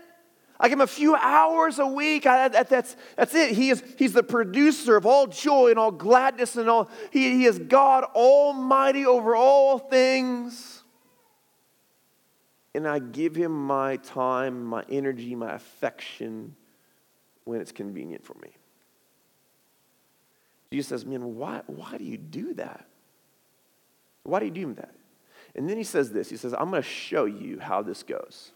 I 0.61 0.69
give 0.69 0.77
him 0.77 0.81
a 0.81 0.87
few 0.87 1.15
hours 1.15 1.79
a 1.79 1.87
week. 1.87 2.27
I, 2.27 2.47
that, 2.47 2.69
that's, 2.69 2.95
that's 3.17 3.33
it. 3.33 3.55
He 3.55 3.71
is, 3.71 3.83
he's 3.97 4.13
the 4.13 4.21
producer 4.21 4.95
of 4.95 5.07
all 5.07 5.25
joy 5.25 5.71
and 5.71 5.79
all 5.79 5.91
gladness 5.91 6.55
and 6.55 6.69
all. 6.69 6.87
He, 7.09 7.31
he 7.35 7.45
is 7.45 7.57
God 7.57 8.03
Almighty 8.03 9.07
over 9.07 9.35
all 9.35 9.79
things. 9.79 10.83
And 12.75 12.87
I 12.87 12.99
give 12.99 13.35
him 13.35 13.51
my 13.51 13.97
time, 13.97 14.63
my 14.63 14.85
energy, 14.87 15.33
my 15.33 15.55
affection 15.55 16.55
when 17.43 17.59
it's 17.59 17.71
convenient 17.71 18.23
for 18.23 18.35
me. 18.35 18.49
Jesus 20.71 20.89
says, 20.89 21.05
Man, 21.05 21.35
why, 21.35 21.63
why 21.65 21.97
do 21.97 22.03
you 22.03 22.17
do 22.17 22.53
that? 22.53 22.85
Why 24.21 24.39
do 24.39 24.45
you 24.45 24.51
do 24.51 24.73
that? 24.75 24.93
And 25.55 25.67
then 25.67 25.77
he 25.77 25.83
says 25.83 26.11
this 26.11 26.29
He 26.29 26.37
says, 26.37 26.53
I'm 26.53 26.69
going 26.69 26.83
to 26.83 26.87
show 26.87 27.25
you 27.25 27.59
how 27.59 27.81
this 27.81 28.03
goes. 28.03 28.51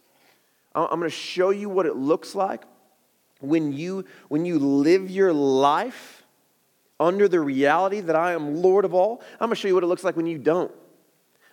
I'm 0.75 0.99
going 0.99 1.03
to 1.03 1.09
show 1.09 1.51
you 1.51 1.69
what 1.69 1.85
it 1.85 1.95
looks 1.95 2.35
like 2.35 2.63
when 3.39 3.71
you, 3.71 4.05
when 4.27 4.45
you 4.45 4.59
live 4.59 5.09
your 5.09 5.33
life 5.33 6.23
under 6.99 7.27
the 7.27 7.39
reality 7.39 8.01
that 8.01 8.15
I 8.15 8.33
am 8.33 8.61
Lord 8.61 8.85
of 8.85 8.93
all. 8.93 9.21
I'm 9.33 9.47
going 9.47 9.51
to 9.51 9.55
show 9.55 9.67
you 9.67 9.75
what 9.75 9.83
it 9.83 9.87
looks 9.87 10.03
like 10.03 10.15
when 10.15 10.27
you 10.27 10.37
don't. 10.37 10.71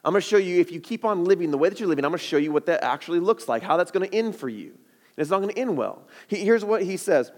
I'm 0.04 0.12
going 0.12 0.22
to 0.22 0.28
show 0.28 0.36
you 0.36 0.60
if 0.60 0.72
you 0.72 0.80
keep 0.80 1.04
on 1.04 1.24
living 1.24 1.50
the 1.50 1.58
way 1.58 1.68
that 1.68 1.78
you're 1.78 1.88
living, 1.88 2.04
I'm 2.04 2.10
going 2.10 2.18
to 2.18 2.24
show 2.24 2.36
you 2.36 2.52
what 2.52 2.66
that 2.66 2.82
actually 2.82 3.20
looks 3.20 3.48
like, 3.48 3.62
how 3.62 3.76
that's 3.76 3.92
going 3.92 4.08
to 4.08 4.14
end 4.14 4.34
for 4.34 4.48
you. 4.48 4.66
And 4.70 5.18
it's 5.18 5.30
not 5.30 5.40
going 5.40 5.54
to 5.54 5.58
end 5.58 5.76
well. 5.76 6.02
Here's 6.26 6.64
what 6.64 6.82
he 6.82 6.96
says. 6.96 7.30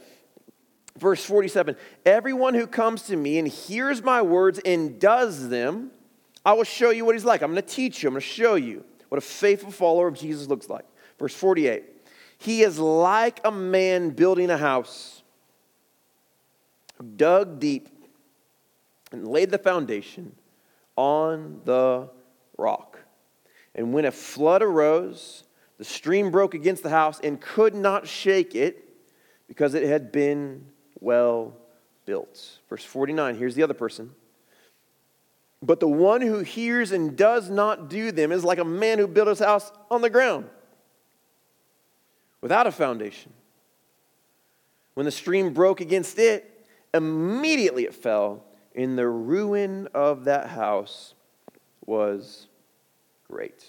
Verse 0.99 1.25
47 1.25 1.76
Everyone 2.07 2.55
who 2.55 2.67
comes 2.67 3.03
to 3.05 3.17
me 3.17 3.38
and 3.38 3.49
hears 3.49 4.03
my 4.03 4.23
words 4.23 4.61
and 4.64 4.99
does 4.99 5.49
them, 5.49 5.91
I 6.45 6.53
will 6.55 6.64
show 6.64 6.91
you 6.91 7.05
what 7.05 7.14
he's 7.14 7.25
like. 7.25 7.43
I'm 7.43 7.53
going 7.53 7.62
to 7.62 7.69
teach 7.69 8.03
you, 8.03 8.09
I'm 8.09 8.14
going 8.14 8.23
to 8.23 8.26
show 8.26 8.55
you 8.55 8.85
what 9.09 9.19
a 9.19 9.23
faithful 9.23 9.71
follower 9.71 10.09
of 10.09 10.14
Jesus 10.14 10.49
looks 10.49 10.69
like. 10.69 10.85
Verse 11.18 11.35
48 11.35 11.85
He 12.38 12.62
is 12.62 12.78
like 12.78 13.40
a 13.44 13.50
man 13.50 14.11
building 14.11 14.50
a 14.50 14.59
house 14.59 15.23
dug 17.16 17.59
deep 17.59 17.88
and 19.12 19.26
laid 19.26 19.50
the 19.50 19.59
foundation 19.59 20.35
on 20.97 21.61
the 21.64 22.09
rock. 22.56 22.99
And 23.75 23.92
when 23.92 24.04
a 24.04 24.12
flood 24.12 24.62
arose, 24.62 25.44
the 25.78 25.85
stream 25.85 26.30
broke 26.30 26.54
against 26.54 26.83
the 26.83 26.90
house 26.90 27.21
and 27.21 27.40
could 27.40 27.75
not 27.75 28.06
shake 28.06 28.54
it 28.54 28.88
because 29.49 29.75
it 29.75 29.85
had 29.88 30.12
been 30.12 30.66
well 31.00 31.54
built. 32.06 32.59
Verse 32.68 32.85
49, 32.85 33.37
here's 33.37 33.54
the 33.54 33.62
other 33.62 33.75
person. 33.75 34.12
But 35.61 35.80
the 35.80 35.88
one 35.88 36.21
who 36.21 36.40
hears 36.40 36.92
and 36.92 37.16
does 37.16 37.50
not 37.50 37.88
do 37.88 38.12
them 38.12 38.30
is 38.30 38.44
like 38.44 38.59
a 38.59 38.64
man 38.64 38.99
who 38.99 39.06
built 39.06 39.28
his 39.28 39.38
house 39.38 39.73
on 39.90 40.02
the 40.02 40.11
ground 40.11 40.49
without 42.44 42.66
a 42.66 42.70
foundation. 42.70 43.32
When 44.92 45.06
the 45.06 45.10
stream 45.10 45.54
broke 45.54 45.80
against 45.80 46.18
it, 46.18 46.66
immediately 46.92 47.84
it 47.84 47.94
fell, 47.94 48.44
and 48.76 48.98
the 48.98 49.08
ruin 49.08 49.88
of 49.94 50.26
that 50.26 50.48
house 50.48 51.14
was 51.86 52.48
great. 53.30 53.64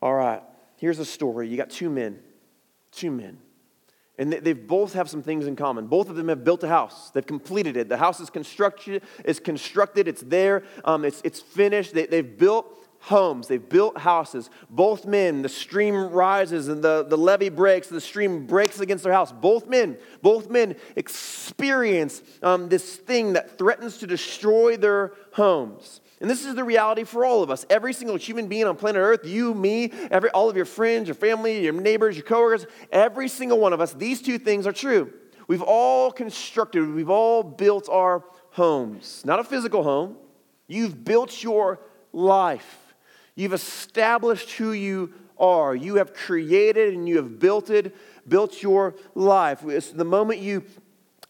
All 0.00 0.14
right, 0.14 0.44
here's 0.76 1.00
a 1.00 1.04
story. 1.04 1.48
You 1.48 1.56
got 1.56 1.70
two 1.70 1.90
men, 1.90 2.20
two 2.92 3.10
men. 3.10 3.38
And 4.16 4.32
they 4.32 4.52
both 4.52 4.92
have 4.92 5.10
some 5.10 5.22
things 5.24 5.48
in 5.48 5.56
common. 5.56 5.88
Both 5.88 6.10
of 6.10 6.14
them 6.14 6.28
have 6.28 6.44
built 6.44 6.62
a 6.62 6.68
house. 6.68 7.10
They've 7.10 7.26
completed 7.26 7.76
it. 7.76 7.88
The 7.88 7.96
house 7.96 8.20
is 8.20 8.30
constructed. 8.30 9.02
It's 9.24 9.40
constructed. 9.40 10.06
It's 10.06 10.22
there. 10.22 10.62
Um, 10.84 11.04
it's, 11.04 11.20
it's 11.24 11.40
finished. 11.40 11.94
They, 11.94 12.06
they've 12.06 12.38
built 12.38 12.87
homes, 13.00 13.48
they've 13.48 13.68
built 13.68 13.98
houses. 13.98 14.50
Both 14.68 15.06
men, 15.06 15.42
the 15.42 15.48
stream 15.48 15.94
rises 15.94 16.68
and 16.68 16.82
the, 16.82 17.04
the 17.04 17.16
levee 17.16 17.48
breaks, 17.48 17.88
the 17.88 18.00
stream 18.00 18.46
breaks 18.46 18.80
against 18.80 19.04
their 19.04 19.12
house. 19.12 19.32
Both 19.32 19.66
men, 19.68 19.96
both 20.20 20.50
men 20.50 20.76
experience 20.96 22.22
um, 22.42 22.68
this 22.68 22.96
thing 22.96 23.34
that 23.34 23.56
threatens 23.56 23.98
to 23.98 24.06
destroy 24.06 24.76
their 24.76 25.12
homes. 25.32 26.00
And 26.20 26.28
this 26.28 26.44
is 26.44 26.56
the 26.56 26.64
reality 26.64 27.04
for 27.04 27.24
all 27.24 27.42
of 27.44 27.50
us. 27.50 27.64
Every 27.70 27.92
single 27.92 28.16
human 28.16 28.48
being 28.48 28.64
on 28.64 28.76
planet 28.76 29.00
Earth, 29.00 29.24
you, 29.24 29.54
me, 29.54 29.92
every, 30.10 30.30
all 30.30 30.50
of 30.50 30.56
your 30.56 30.64
friends, 30.64 31.06
your 31.06 31.14
family, 31.14 31.62
your 31.62 31.72
neighbors, 31.72 32.16
your 32.16 32.26
coworkers, 32.26 32.66
every 32.90 33.28
single 33.28 33.60
one 33.60 33.72
of 33.72 33.80
us, 33.80 33.92
these 33.92 34.20
two 34.20 34.38
things 34.38 34.66
are 34.66 34.72
true. 34.72 35.12
We've 35.46 35.62
all 35.62 36.10
constructed, 36.10 36.92
we've 36.92 37.08
all 37.08 37.42
built 37.42 37.88
our 37.88 38.24
homes. 38.50 39.22
Not 39.24 39.38
a 39.38 39.44
physical 39.44 39.84
home. 39.84 40.16
You've 40.66 41.04
built 41.04 41.42
your 41.42 41.80
life. 42.12 42.87
You've 43.38 43.52
established 43.52 44.50
who 44.54 44.72
you 44.72 45.14
are. 45.38 45.72
You 45.72 45.94
have 45.94 46.12
created 46.12 46.92
and 46.92 47.08
you 47.08 47.18
have 47.18 47.38
built 47.38 47.70
it, 47.70 47.94
built 48.26 48.64
your 48.64 48.96
life. 49.14 49.62
It's 49.64 49.92
the 49.92 50.04
moment 50.04 50.40
you 50.40 50.64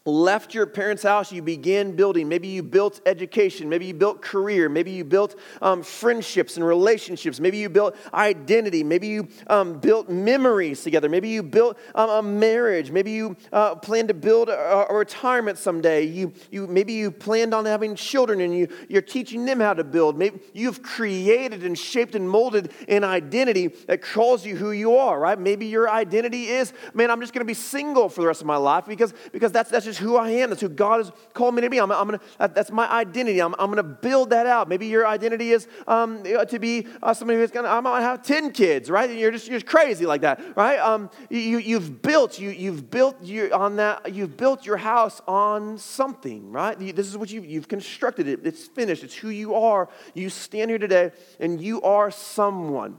left 0.09 0.53
your 0.53 0.65
parents' 0.65 1.03
house, 1.03 1.31
you 1.31 1.41
began 1.41 1.95
building. 1.95 2.27
Maybe 2.27 2.47
you 2.47 2.63
built 2.63 3.01
education. 3.05 3.69
Maybe 3.69 3.85
you 3.85 3.93
built 3.93 4.21
career. 4.21 4.69
Maybe 4.69 4.91
you 4.91 5.03
built 5.03 5.35
um, 5.61 5.83
friendships 5.83 6.57
and 6.57 6.65
relationships. 6.65 7.39
Maybe 7.39 7.57
you 7.57 7.69
built 7.69 7.95
identity. 8.13 8.83
Maybe 8.83 9.07
you 9.07 9.27
um, 9.47 9.79
built 9.79 10.09
memories 10.09 10.83
together. 10.83 11.09
Maybe 11.09 11.29
you 11.29 11.43
built 11.43 11.77
um, 11.95 12.09
a 12.09 12.21
marriage. 12.21 12.91
Maybe 12.91 13.11
you 13.11 13.37
uh, 13.53 13.75
plan 13.75 14.07
to 14.07 14.13
build 14.13 14.49
a, 14.49 14.87
a, 14.89 14.93
retirement 14.93 15.57
someday. 15.57 16.03
You, 16.03 16.33
you, 16.51 16.67
maybe 16.67 16.93
you 16.93 17.11
planned 17.11 17.53
on 17.53 17.65
having 17.65 17.95
children 17.95 18.41
and 18.41 18.55
you, 18.55 18.67
you're 18.89 19.01
teaching 19.01 19.45
them 19.45 19.59
how 19.59 19.73
to 19.73 19.83
build. 19.83 20.17
Maybe 20.17 20.39
you've 20.53 20.81
created 20.81 21.63
and 21.63 21.77
shaped 21.77 22.15
and 22.15 22.29
molded 22.29 22.71
an 22.87 23.03
identity 23.03 23.67
that 23.87 24.01
calls 24.01 24.45
you 24.45 24.55
who 24.55 24.71
you 24.71 24.97
are, 24.97 25.19
right? 25.19 25.39
Maybe 25.39 25.67
your 25.67 25.89
identity 25.89 26.47
is, 26.47 26.73
man, 26.93 27.11
I'm 27.11 27.21
just 27.21 27.33
going 27.33 27.41
to 27.41 27.45
be 27.45 27.53
single 27.53 28.09
for 28.09 28.21
the 28.21 28.27
rest 28.27 28.41
of 28.41 28.47
my 28.47 28.57
life 28.57 28.85
because, 28.85 29.13
because 29.31 29.51
that's, 29.51 29.69
that's 29.69 29.85
just 29.85 29.98
who 29.99 30.15
I 30.15 30.29
am. 30.31 30.49
That's 30.49 30.61
who 30.61 30.69
God 30.69 30.97
has 30.97 31.11
called 31.33 31.55
me 31.55 31.61
to 31.61 31.69
be. 31.69 31.79
I'm, 31.79 31.91
I'm 31.91 32.07
gonna, 32.07 32.19
that's 32.39 32.71
my 32.71 32.89
identity. 32.89 33.41
I'm, 33.41 33.53
I'm 33.59 33.67
going 33.67 33.77
to 33.77 33.83
build 33.83 34.31
that 34.31 34.47
out. 34.47 34.67
Maybe 34.67 34.87
your 34.87 35.05
identity 35.05 35.51
is 35.51 35.67
um, 35.87 36.23
to 36.23 36.59
be 36.59 36.87
uh, 37.03 37.13
somebody 37.13 37.39
who's 37.39 37.51
going 37.51 37.65
to, 37.65 37.81
going 37.81 38.01
to 38.01 38.07
have 38.07 38.23
10 38.23 38.51
kids, 38.51 38.89
right? 38.89 39.09
You're 39.09 39.31
just, 39.31 39.47
you're 39.47 39.59
just 39.59 39.65
crazy 39.65 40.05
like 40.05 40.21
that, 40.21 40.41
right? 40.55 40.79
Um, 40.79 41.09
you, 41.29 41.59
you've 41.59 42.01
built, 42.01 42.39
you, 42.39 42.49
you've 42.49 42.89
built 42.89 43.23
your, 43.23 43.53
on 43.53 43.75
that, 43.75 44.13
you've 44.13 44.37
built 44.37 44.65
your 44.65 44.77
house 44.77 45.21
on 45.27 45.77
something, 45.77 46.51
right? 46.51 46.77
This 46.79 47.07
is 47.07 47.17
what 47.17 47.29
you, 47.31 47.41
you've 47.41 47.67
constructed 47.67 48.27
it. 48.27 48.39
It's 48.43 48.67
finished. 48.67 49.03
It's 49.03 49.15
who 49.15 49.29
you 49.29 49.55
are. 49.55 49.89
You 50.13 50.29
stand 50.29 50.71
here 50.71 50.79
today 50.79 51.11
and 51.39 51.61
you 51.61 51.81
are 51.81 52.11
someone. 52.11 52.97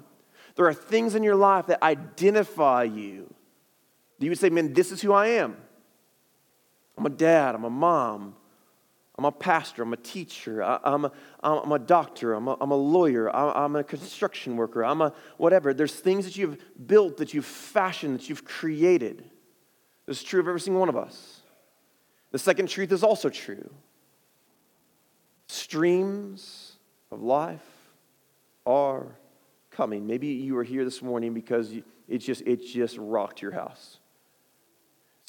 There 0.56 0.66
are 0.66 0.74
things 0.74 1.14
in 1.14 1.22
your 1.22 1.36
life 1.36 1.66
that 1.66 1.82
identify 1.82 2.84
you. 2.84 3.32
You 4.18 4.28
would 4.28 4.38
say, 4.38 4.50
man, 4.50 4.74
this 4.74 4.92
is 4.92 5.00
who 5.00 5.12
I 5.12 5.28
am. 5.28 5.56
I'm 7.00 7.06
a 7.06 7.08
dad, 7.08 7.54
I'm 7.54 7.64
a 7.64 7.70
mom, 7.70 8.34
I'm 9.16 9.24
a 9.24 9.32
pastor, 9.32 9.84
I'm 9.84 9.94
a 9.94 9.96
teacher, 9.96 10.62
I, 10.62 10.78
am 10.84 11.06
a, 11.06 11.12
I'm 11.42 11.72
a 11.72 11.78
doctor, 11.78 12.34
I'm 12.34 12.46
a, 12.46 12.58
I'm 12.60 12.72
a 12.72 12.76
lawyer, 12.76 13.34
I'm 13.34 13.74
a 13.74 13.82
construction 13.82 14.54
worker, 14.54 14.84
I'm 14.84 15.00
a 15.00 15.14
whatever. 15.38 15.72
There's 15.72 15.94
things 15.94 16.26
that 16.26 16.36
you've 16.36 16.62
built, 16.86 17.16
that 17.16 17.32
you've 17.32 17.46
fashioned, 17.46 18.18
that 18.18 18.28
you've 18.28 18.44
created. 18.44 19.24
This 20.04 20.18
is 20.18 20.22
true 20.22 20.40
of 20.40 20.48
every 20.48 20.60
single 20.60 20.78
one 20.78 20.90
of 20.90 20.96
us. 20.98 21.40
The 22.32 22.38
second 22.38 22.68
truth 22.68 22.92
is 22.92 23.02
also 23.02 23.30
true. 23.30 23.70
Streams 25.46 26.72
of 27.10 27.22
life 27.22 27.64
are 28.66 29.06
coming. 29.70 30.06
Maybe 30.06 30.26
you 30.26 30.54
are 30.58 30.64
here 30.64 30.84
this 30.84 31.00
morning 31.00 31.32
because 31.32 31.72
it 32.08 32.18
just, 32.18 32.42
it 32.42 32.62
just 32.62 32.98
rocked 32.98 33.40
your 33.40 33.52
house. 33.52 33.99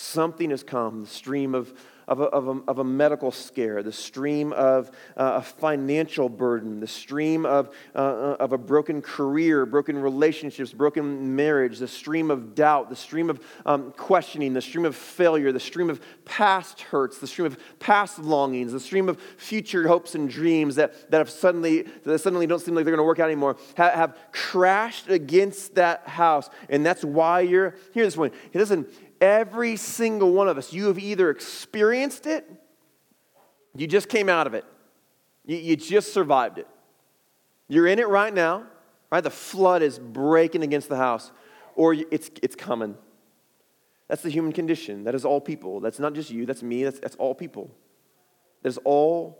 Something 0.02 0.50
has 0.50 0.64
come, 0.64 1.02
the 1.04 1.10
stream 1.10 1.54
of, 1.54 1.72
of, 2.08 2.22
a, 2.22 2.24
of, 2.24 2.48
a, 2.48 2.62
of 2.68 2.80
a 2.80 2.84
medical 2.84 3.32
scare, 3.32 3.84
the 3.84 3.92
stream 3.92 4.52
of 4.52 4.90
uh, 5.16 5.34
a 5.36 5.42
financial 5.44 6.28
burden, 6.28 6.80
the 6.80 6.88
stream 6.88 7.46
of, 7.46 7.70
uh, 7.94 8.00
uh, 8.00 8.38
of 8.40 8.52
a 8.52 8.58
broken 8.58 9.04
career, 9.04 9.64
broken 9.64 9.96
relationships, 10.00 10.74
broken 10.74 11.36
marriage, 11.36 11.78
the 11.78 11.88
stream 11.88 12.32
of 12.32 12.56
doubt, 12.56 12.90
the 12.90 12.96
stream 12.96 13.30
of 13.30 13.46
um, 13.68 13.92
questioning, 13.92 14.54
the 14.54 14.62
stream 14.62 14.86
of 14.86 14.96
failure, 14.96 15.52
the 15.52 15.60
stream 15.60 15.88
of 15.88 16.02
past 16.26 16.82
hurts, 16.82 17.20
the 17.20 17.28
stream 17.28 17.46
of 17.46 17.60
past 17.78 18.18
longings, 18.18 18.72
the 18.72 18.80
stream 18.80 19.08
of 19.08 19.22
future 19.38 19.88
hopes 19.88 20.16
and 20.16 20.32
dreams 20.32 20.76
that, 20.78 21.12
that 21.12 21.20
have 21.20 21.30
suddenly, 21.30 21.84
that 22.06 22.18
suddenly 22.18 22.48
don't 22.48 22.60
seem 22.60 22.74
like 22.74 22.86
they're 22.86 22.96
going 22.96 23.04
to 23.04 23.08
work 23.08 23.20
out 23.20 23.28
anymore, 23.28 23.56
have, 23.78 23.94
have 23.94 24.18
crashed 24.32 25.10
against 25.10 25.76
that 25.76 26.08
house. 26.08 26.50
And 26.70 26.84
that's 26.84 27.06
why 27.06 27.42
you're 27.42 27.76
here 27.94 28.04
this 28.04 28.18
morning. 28.18 28.36
Listen, 28.52 28.88
Every 29.22 29.76
single 29.76 30.34
one 30.34 30.50
of 30.50 30.58
us, 30.58 30.74
you 30.74 30.88
have 30.88 30.98
either 30.98 31.30
experienced 31.30 32.26
it, 32.26 32.50
you 33.76 33.88
just 33.88 34.10
came 34.10 34.28
out 34.28 34.48
of 34.48 34.56
it, 34.56 34.66
you, 35.46 35.58
you 35.58 35.76
just 35.76 36.14
survived 36.14 36.58
it. 36.58 36.68
You're 37.68 37.88
in 37.88 38.00
it 38.00 38.10
right 38.10 38.34
now, 38.34 38.66
right? 39.12 39.24
The 39.24 39.30
flood 39.30 39.84
is 39.84 40.00
breaking 40.00 40.64
against 40.64 40.90
the 40.90 40.98
house, 40.98 41.32
or 41.76 41.94
it's, 41.94 42.32
it's 42.42 42.56
coming. 42.56 42.98
That's 44.08 44.24
the 44.24 44.30
human 44.30 44.52
condition. 44.52 45.06
That 45.06 45.16
is 45.16 45.24
all 45.24 45.40
people. 45.40 45.80
That's 45.80 46.00
not 46.00 46.14
just 46.14 46.32
you, 46.32 46.46
that's 46.46 46.64
me, 46.64 46.84
that's, 46.84 47.00
that's 47.00 47.16
all 47.16 47.34
people. 47.34 47.72
That's 48.64 48.78
all 48.84 49.38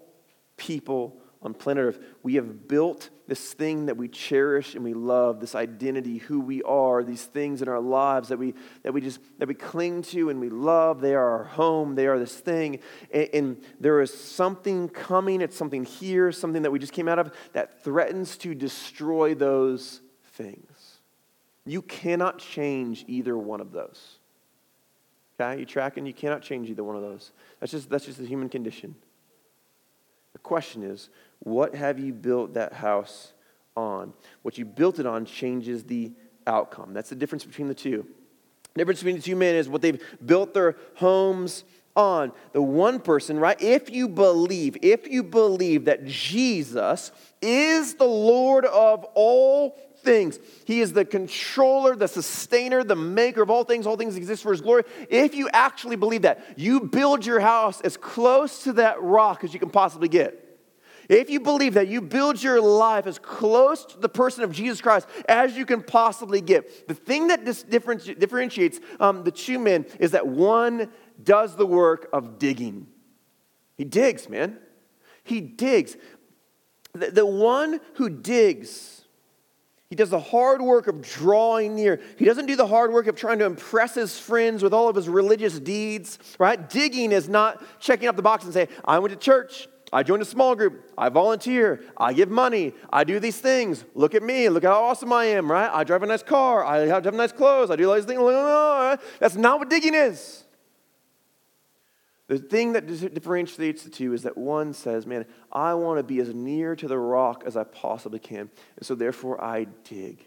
people 0.56 1.22
on 1.44 1.54
planet 1.54 1.84
Earth. 1.84 2.00
We 2.22 2.36
have 2.36 2.68
built 2.68 3.10
this 3.28 3.54
thing 3.54 3.88
that 3.88 3.98
we 3.98 4.08
cherish 4.08 4.76
and 4.76 4.84
we 4.84 4.94
love, 4.94 5.40
this 5.40 5.56
identity, 5.56 6.18
who 6.18 6.40
we 6.40 6.62
are, 6.64 7.04
these 7.04 7.24
things 7.24 7.62
in 7.62 7.68
our 7.68 7.80
lives 7.80 8.30
that 8.30 8.38
we, 8.38 8.54
that 8.84 8.94
we 8.94 9.02
just 9.02 9.20
that 9.40 9.48
we 9.48 9.56
cling 9.56 10.04
to 10.04 10.30
and 10.30 10.40
we 10.40 10.50
love. 10.50 11.02
They 11.02 11.16
are 11.16 11.30
our 11.32 11.44
home, 11.46 11.96
they 11.96 12.08
are 12.08 12.20
this 12.20 12.36
thing. 12.36 12.80
And, 13.12 13.30
and 13.34 13.64
there 13.80 14.02
is 14.02 14.14
something 14.14 14.90
coming, 14.90 15.42
it's 15.42 15.58
something 15.58 15.84
here, 15.84 16.32
something 16.32 16.62
that 16.62 16.72
we 16.72 16.78
just 16.78 16.94
came 16.94 17.08
out 17.08 17.20
of 17.20 17.32
that 17.54 17.84
threatens 17.84 18.38
to 18.38 18.54
destroy 18.54 19.34
those 19.34 20.02
things. 20.34 20.98
You 21.66 21.82
cannot 21.82 22.38
change 22.38 23.06
either 23.08 23.38
one 23.38 23.62
of 23.62 23.72
those. 23.72 24.18
Okay, 25.40 25.60
you 25.60 25.66
tracking? 25.66 26.06
You 26.06 26.14
cannot 26.14 26.44
change 26.44 26.70
either 26.70 26.84
one 26.84 26.96
of 26.96 27.02
those. 27.02 27.32
That's 27.60 27.72
just 27.72 27.90
that's 27.90 28.06
just 28.06 28.20
the 28.20 28.28
human 28.28 28.50
condition. 28.50 28.96
Question 30.52 30.84
is, 30.84 31.08
what 31.40 31.76
have 31.76 31.98
you 31.98 32.12
built 32.12 32.56
that 32.56 32.74
house 32.74 33.32
on? 33.78 34.12
What 34.42 34.58
you 34.58 34.66
built 34.66 35.00
it 35.00 35.06
on 35.06 35.24
changes 35.24 35.86
the 35.86 36.12
outcome. 36.46 36.94
That's 36.94 37.08
the 37.08 37.16
difference 37.16 37.46
between 37.46 37.70
the 37.70 37.74
two. 37.74 38.06
The 38.74 38.80
difference 38.80 39.00
between 39.00 39.16
the 39.16 39.22
two 39.22 39.38
men 39.38 39.56
is 39.56 39.70
what 39.70 39.82
they've 39.82 40.04
built 40.26 40.54
their 40.54 40.76
homes 40.96 41.64
on. 41.96 42.34
The 42.52 42.62
one 42.62 43.00
person, 43.00 43.40
right? 43.40 43.56
If 43.62 43.90
you 43.90 44.10
believe, 44.10 44.76
if 44.82 45.08
you 45.08 45.24
believe 45.24 45.86
that 45.86 46.06
Jesus 46.06 47.14
is 47.42 47.94
the 47.94 48.04
Lord 48.04 48.66
of 48.66 49.06
all 49.14 49.78
things. 50.04 50.40
He 50.66 50.82
is 50.82 50.94
the 50.94 51.06
controller, 51.06 51.96
the 51.96 52.08
sustainer, 52.08 52.84
the 52.84 52.96
maker 52.96 53.42
of 53.42 53.50
all 53.50 53.64
things. 53.64 53.88
All 53.88 53.96
things 53.96 54.18
exist 54.18 54.44
for 54.44 54.52
his 54.52 54.60
glory. 54.60 54.84
If 55.10 55.34
you 55.34 55.50
actually 55.54 55.96
believe 55.96 56.24
that, 56.24 56.58
you 56.58 56.82
build 56.82 57.26
your 57.26 57.40
house 57.40 57.80
as 57.82 57.98
close 57.98 58.64
to 58.64 58.74
that 58.74 59.02
rock 59.02 59.44
as 59.44 59.54
you 59.54 59.60
can 59.60 59.70
possibly 59.70 60.10
get. 60.10 60.41
If 61.10 61.30
you 61.30 61.40
believe 61.40 61.74
that, 61.74 61.88
you 61.88 62.02
build 62.02 62.42
your 62.42 62.62
life 62.62 63.08
as 63.08 63.20
close 63.20 63.86
to 63.86 64.00
the 64.00 64.10
person 64.10 64.44
of 64.44 64.52
Jesus 64.52 64.82
Christ 64.82 65.08
as 65.28 65.58
you 65.58 65.66
can 65.66 65.84
possibly 65.84 66.42
get. 66.42 66.88
The 66.88 66.94
thing 66.94 67.28
that 67.28 67.46
differentiates 67.46 68.80
um, 69.00 69.24
the 69.24 69.32
two 69.32 69.60
men 69.60 69.86
is 70.00 70.12
that 70.12 70.28
one 70.28 70.92
does 71.24 71.56
the 71.56 71.66
work 71.66 72.10
of 72.14 72.40
digging. 72.40 72.88
He 73.78 73.84
digs, 73.84 74.30
man. 74.30 74.58
He 75.24 75.42
digs. 75.42 75.98
The, 76.94 77.12
the 77.12 77.26
one 77.26 77.80
who 77.96 78.10
digs, 78.10 79.06
he 79.90 79.96
does 79.96 80.10
the 80.10 80.20
hard 80.20 80.62
work 80.62 80.88
of 80.88 81.02
drawing 81.02 81.76
near. 81.76 82.00
He 82.18 82.26
doesn't 82.26 82.46
do 82.46 82.56
the 82.56 82.68
hard 82.68 82.92
work 82.92 83.08
of 83.08 83.16
trying 83.16 83.40
to 83.40 83.46
impress 83.46 83.96
his 83.96 84.18
friends 84.18 84.64
with 84.64 84.74
all 84.74 84.88
of 84.88 84.96
his 84.96 85.10
religious 85.10 85.60
deeds, 85.60 86.20
right? 86.40 86.70
Digging 86.70 87.12
is 87.12 87.28
not 87.28 87.64
checking 87.80 88.08
up 88.08 88.16
the 88.16 88.22
box 88.22 88.44
and 88.44 88.54
say, 88.54 88.68
I 88.86 89.00
went 89.00 89.14
to 89.14 89.20
church. 89.20 89.68
I 89.94 90.04
join 90.04 90.22
a 90.22 90.26
small 90.26 90.56
group. 90.56 90.90
I 90.98 91.10
volunteer. 91.10 91.84
I 91.98 92.14
give 92.14 92.30
money. 92.30 92.74
I 92.92 93.04
do 93.04 93.20
these 93.20 93.40
things. 93.40 93.84
Look 93.94 94.16
at 94.16 94.24
me. 94.24 94.48
Look 94.48 94.64
how 94.64 94.84
awesome 94.84 95.12
I 95.12 95.26
am, 95.26 95.52
right? 95.52 95.70
I 95.72 95.84
drive 95.84 96.04
a 96.04 96.06
nice 96.06 96.24
car. 96.24 96.64
I 96.64 96.88
have, 96.88 97.04
have 97.04 97.14
nice 97.14 97.34
clothes. 97.34 97.70
I 97.70 97.76
do 97.76 97.90
all 97.90 97.96
these 97.96 98.06
things. 98.06 98.22
That's 99.20 99.36
not 99.36 99.60
what 99.60 99.70
digging 99.70 99.94
is. 99.94 100.46
The 102.28 102.40
thing 102.40 102.72
that 102.74 102.88
differentiates 103.14 103.84
the 103.84 103.90
two 103.90 104.14
is 104.14 104.24
that 104.24 104.38
one 104.38 104.72
says, 104.72 105.06
Man, 105.06 105.26
I 105.52 105.74
want 105.74 106.00
to 106.00 106.04
be 106.04 106.22
as 106.22 106.34
near 106.34 106.78
to 106.78 106.88
the 106.88 106.98
rock 106.98 107.44
as 107.46 107.58
I 107.58 107.66
possibly 107.66 108.20
can. 108.20 108.50
And 108.78 108.86
so 108.86 108.96
therefore 108.96 109.44
I 109.44 109.66
dig. 109.84 110.26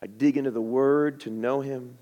I 0.00 0.06
dig 0.06 0.36
into 0.36 0.52
the 0.52 0.60
word 0.60 1.18
to 1.22 1.30
know 1.30 1.60
him. 1.60 1.98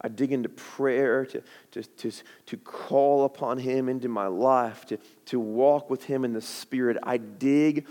I 0.00 0.08
dig 0.08 0.32
into 0.32 0.48
prayer 0.48 1.26
to, 1.26 1.42
to, 1.72 1.82
to, 1.82 2.12
to 2.46 2.56
call 2.56 3.24
upon 3.24 3.58
Him 3.58 3.88
into 3.88 4.08
my 4.08 4.26
life, 4.26 4.86
to, 4.86 4.98
to 5.26 5.38
walk 5.38 5.90
with 5.90 6.04
Him 6.04 6.24
in 6.24 6.32
the 6.32 6.40
Spirit. 6.40 6.96
I 7.02 7.18
dig 7.18 7.86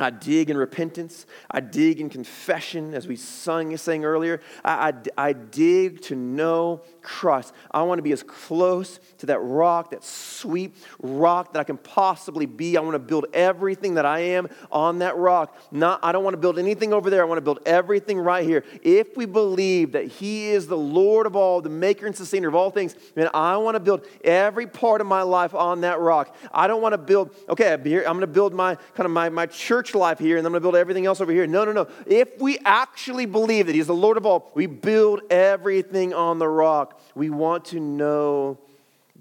I 0.00 0.10
dig 0.10 0.48
in 0.48 0.56
repentance. 0.56 1.26
I 1.50 1.60
dig 1.60 2.00
in 2.00 2.08
confession, 2.08 2.94
as 2.94 3.08
we 3.08 3.16
sung, 3.16 3.76
sang 3.76 4.04
earlier. 4.04 4.40
I, 4.64 4.92
I, 5.16 5.28
I, 5.28 5.32
dig 5.32 6.02
to 6.02 6.14
know 6.14 6.82
Christ. 7.08 7.54
I 7.70 7.82
want 7.82 7.98
to 7.98 8.02
be 8.02 8.12
as 8.12 8.22
close 8.22 9.00
to 9.18 9.26
that 9.26 9.38
rock, 9.40 9.90
that 9.90 10.04
sweet 10.04 10.76
rock 11.00 11.54
that 11.54 11.60
I 11.60 11.64
can 11.64 11.78
possibly 11.78 12.46
be. 12.46 12.76
I 12.76 12.80
want 12.80 12.94
to 12.94 12.98
build 12.98 13.26
everything 13.32 13.94
that 13.94 14.04
I 14.04 14.20
am 14.20 14.48
on 14.70 14.98
that 14.98 15.16
rock. 15.16 15.56
Not, 15.72 16.00
I 16.02 16.12
don't 16.12 16.22
want 16.22 16.34
to 16.34 16.38
build 16.38 16.58
anything 16.58 16.92
over 16.92 17.08
there. 17.08 17.22
I 17.22 17.24
want 17.24 17.38
to 17.38 17.42
build 17.42 17.60
everything 17.64 18.18
right 18.18 18.44
here. 18.44 18.62
If 18.82 19.16
we 19.16 19.24
believe 19.24 19.92
that 19.92 20.06
He 20.06 20.50
is 20.50 20.66
the 20.66 20.76
Lord 20.76 21.26
of 21.26 21.34
all, 21.34 21.62
the 21.62 21.70
maker 21.70 22.06
and 22.06 22.14
sustainer 22.14 22.48
of 22.48 22.54
all 22.54 22.70
things, 22.70 22.94
then 23.14 23.30
I 23.32 23.56
want 23.56 23.74
to 23.74 23.80
build 23.80 24.04
every 24.22 24.66
part 24.66 25.00
of 25.00 25.06
my 25.06 25.22
life 25.22 25.54
on 25.54 25.80
that 25.80 25.98
rock. 25.98 26.36
I 26.52 26.66
don't 26.66 26.82
want 26.82 26.92
to 26.92 26.98
build, 26.98 27.34
okay, 27.48 27.72
I'm 27.72 27.82
going 27.82 28.20
to 28.20 28.26
build 28.26 28.52
my 28.52 28.74
kind 28.94 29.06
of 29.06 29.12
my, 29.12 29.30
my 29.30 29.46
church 29.46 29.78
church 29.78 29.94
life 29.94 30.18
here 30.18 30.36
and 30.36 30.46
I'm 30.46 30.52
going 30.52 30.60
to 30.60 30.64
build 30.64 30.76
everything 30.76 31.06
else 31.06 31.20
over 31.20 31.32
here. 31.32 31.46
No, 31.46 31.64
no, 31.64 31.72
no. 31.72 31.88
If 32.06 32.40
we 32.40 32.58
actually 32.64 33.26
believe 33.26 33.66
that 33.66 33.74
He's 33.74 33.86
the 33.86 33.94
Lord 33.94 34.16
of 34.16 34.26
all, 34.26 34.50
we 34.54 34.66
build 34.66 35.20
everything 35.30 36.12
on 36.12 36.38
the 36.38 36.48
rock. 36.48 36.97
We 37.14 37.30
want 37.30 37.66
to 37.66 37.80
know 37.80 38.58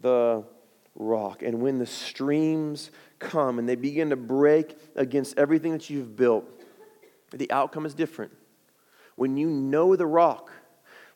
the 0.02 0.44
rock. 0.96 1.44
And 1.44 1.62
when 1.62 1.78
the 1.78 1.86
streams 1.86 2.92
come 3.20 3.60
and 3.60 3.68
they 3.68 3.76
begin 3.76 4.10
to 4.10 4.16
break 4.16 4.78
against 4.96 5.38
everything 5.38 5.72
that 5.74 5.90
you've 5.90 6.16
built, 6.16 6.46
the 7.32 7.52
outcome 7.52 7.86
is 7.86 7.94
different. 7.94 8.32
When 9.16 9.38
you 9.38 9.50
know 9.50 9.96
the 9.96 10.06
rock, 10.06 10.52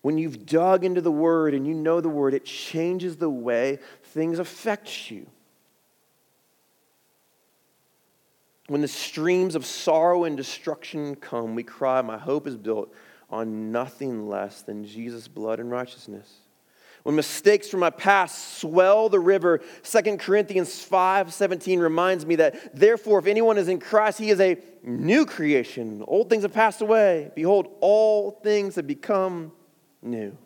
when 0.02 0.18
you've 0.18 0.46
dug 0.46 0.84
into 0.84 1.02
the 1.02 1.12
word 1.12 1.54
and 1.54 1.68
you 1.68 1.74
know 1.74 2.02
the 2.02 2.10
word, 2.10 2.34
it 2.34 2.46
changes 2.46 3.18
the 3.18 3.30
way 3.30 3.80
things 4.04 4.40
affect 4.40 5.12
you. 5.12 5.28
When 8.68 8.82
the 8.82 8.88
streams 8.88 9.56
of 9.56 9.66
sorrow 9.66 10.24
and 10.24 10.38
destruction 10.38 11.16
come, 11.16 11.56
we 11.56 11.64
cry, 11.64 12.02
My 12.02 12.18
hope 12.18 12.48
is 12.48 12.56
built 12.56 12.94
on 13.30 13.72
nothing 13.72 14.28
less 14.28 14.62
than 14.62 14.86
Jesus' 14.86 15.28
blood 15.28 15.60
and 15.60 15.70
righteousness. 15.70 16.41
When 17.04 17.16
mistakes 17.16 17.68
from 17.68 17.80
my 17.80 17.90
past 17.90 18.60
swell 18.60 19.10
the 19.10 19.20
river, 19.20 19.62
2 19.84 20.18
Corinthians 20.18 20.84
5 20.84 21.34
17 21.34 21.80
reminds 21.80 22.26
me 22.26 22.36
that, 22.36 22.76
therefore, 22.76 23.20
if 23.20 23.26
anyone 23.26 23.58
is 23.58 23.68
in 23.68 23.80
Christ, 23.80 24.20
he 24.20 24.30
is 24.30 24.40
a 24.40 24.58
new 24.84 25.26
creation. 25.26 26.04
Old 26.08 26.30
things 26.30 26.44
have 26.44 26.54
passed 26.54 26.82
away. 26.82 27.32
Behold, 27.36 27.68
all 27.82 28.32
things 28.32 28.76
have 28.76 28.88
become 28.88 29.52
new 30.02 30.38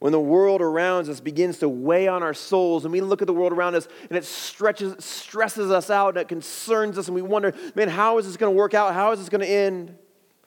when 0.00 0.12
the 0.12 0.20
world 0.20 0.62
around 0.62 1.08
us 1.08 1.20
begins 1.20 1.58
to 1.58 1.68
weigh 1.68 2.08
on 2.08 2.22
our 2.22 2.34
souls 2.34 2.84
and 2.84 2.92
we 2.92 3.02
look 3.02 3.20
at 3.20 3.26
the 3.26 3.34
world 3.34 3.52
around 3.52 3.74
us 3.74 3.86
and 4.08 4.16
it 4.16 4.24
stretches, 4.24 5.04
stresses 5.04 5.70
us 5.70 5.90
out 5.90 6.08
and 6.14 6.18
it 6.18 6.28
concerns 6.28 6.96
us 6.98 7.06
and 7.06 7.14
we 7.14 7.22
wonder, 7.22 7.54
man, 7.74 7.88
how 7.88 8.16
is 8.16 8.26
this 8.26 8.38
going 8.38 8.50
to 8.50 8.56
work 8.56 8.72
out? 8.72 8.94
How 8.94 9.12
is 9.12 9.18
this 9.20 9.28
going 9.28 9.42
to 9.42 9.46
end? 9.46 9.94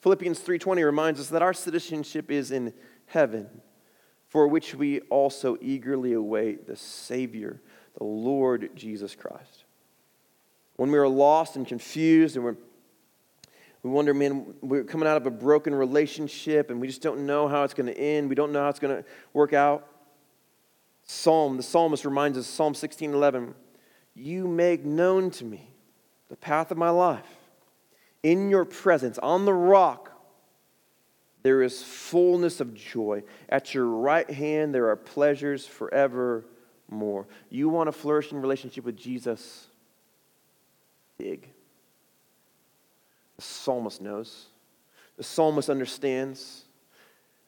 Philippians 0.02 0.40
3:20 0.40 0.84
reminds 0.84 1.20
us 1.20 1.30
that 1.30 1.42
our 1.42 1.54
citizenship 1.54 2.30
is 2.30 2.52
in 2.52 2.74
heaven, 3.06 3.48
for 4.34 4.48
which 4.48 4.74
we 4.74 5.00
also 5.12 5.56
eagerly 5.62 6.14
await 6.14 6.66
the 6.66 6.76
Savior, 6.76 7.62
the 8.00 8.04
Lord 8.04 8.72
Jesus 8.74 9.14
Christ. 9.14 9.66
When 10.76 10.92
we 10.92 10.98
are 10.98 11.08
lost 11.08 11.56
and 11.56 11.68
confused 11.68 12.36
and 12.36 12.44
we're 12.44 12.56
we 13.84 13.92
wonder, 13.92 14.14
man, 14.14 14.56
we're 14.62 14.86
coming 14.86 15.08
out 15.08 15.18
of 15.18 15.28
a 15.28 15.30
broken 15.30 15.76
relationship 15.76 16.72
and 16.72 16.80
we 16.82 16.88
just 16.88 17.02
don't 17.02 17.26
know 17.26 17.50
how 17.50 17.64
it's 17.64 17.74
going 17.74 17.94
to 17.94 18.00
end. 18.00 18.30
We 18.30 18.34
don't 18.34 18.54
know 18.54 18.64
how 18.64 18.70
it's 18.70 18.80
going 18.80 19.04
to 19.04 19.06
work 19.34 19.52
out. 19.52 19.86
Psalm, 21.04 21.58
the 21.58 21.64
psalmist 21.64 22.06
reminds 22.06 22.38
us, 22.38 22.48
Psalm 22.48 22.74
16 22.74 23.14
11, 23.14 23.54
you 24.16 24.48
make 24.48 24.84
known 24.84 25.30
to 25.32 25.46
me 25.46 25.70
the 26.30 26.38
path 26.38 26.72
of 26.72 26.78
my 26.78 26.90
life. 26.90 27.28
In 28.24 28.50
your 28.50 28.64
presence, 28.66 29.20
on 29.20 29.44
the 29.44 29.54
rock, 29.54 30.13
there 31.44 31.62
is 31.62 31.84
fullness 31.84 32.62
of 32.62 32.74
joy. 32.74 33.24
At 33.50 33.74
your 33.74 33.86
right 33.86 34.30
hand, 34.30 34.74
there 34.74 34.90
are 34.90 34.96
pleasures 34.96 35.68
forevermore. 35.68 37.28
You 37.50 37.70
want 37.70 37.90
to 37.90 37.92
flourish 37.92 38.32
in 38.32 38.42
relationship 38.42 38.86
with 38.86 38.96
Jesus? 38.96 39.68
Dig. 41.20 41.50
The 43.36 43.42
psalmist 43.42 44.02
knows. 44.02 44.46
The 45.18 45.24
psalmist 45.24 45.70
understands. 45.70 46.64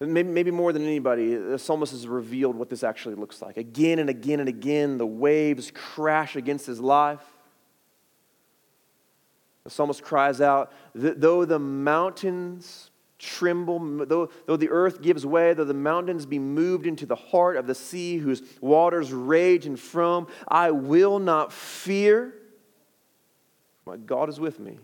Maybe, 0.01 0.27
maybe 0.27 0.51
more 0.51 0.73
than 0.73 0.83
anybody, 0.83 1.35
the 1.35 1.57
psalmist 1.57 1.93
has 1.93 2.05
revealed 2.05 2.57
what 2.57 2.69
this 2.69 2.83
actually 2.83 3.15
looks 3.15 3.41
like. 3.41 3.55
Again 3.55 3.99
and 3.99 4.09
again 4.09 4.41
and 4.41 4.49
again, 4.49 4.97
the 4.97 5.05
waves 5.05 5.71
crash 5.73 6.35
against 6.35 6.65
his 6.65 6.81
life. 6.81 7.23
The 9.63 9.69
psalmist 9.69 10.03
cries 10.03 10.41
out, 10.41 10.73
Though 10.93 11.45
the 11.45 11.59
mountains 11.59 12.91
tremble, 13.19 14.05
though, 14.05 14.29
though 14.45 14.57
the 14.57 14.69
earth 14.69 15.01
gives 15.01 15.25
way, 15.25 15.53
though 15.53 15.63
the 15.63 15.73
mountains 15.73 16.25
be 16.25 16.39
moved 16.39 16.85
into 16.85 17.05
the 17.05 17.15
heart 17.15 17.57
of 17.57 17.67
the 17.67 17.75
sea, 17.75 18.17
whose 18.17 18.41
waters 18.61 19.13
rage 19.13 19.65
and 19.65 19.79
foam, 19.79 20.27
I 20.47 20.71
will 20.71 21.19
not 21.19 21.53
fear. 21.53 22.33
My 23.85 23.97
God 23.97 24.29
is 24.29 24.39
with 24.39 24.59
me. 24.59 24.79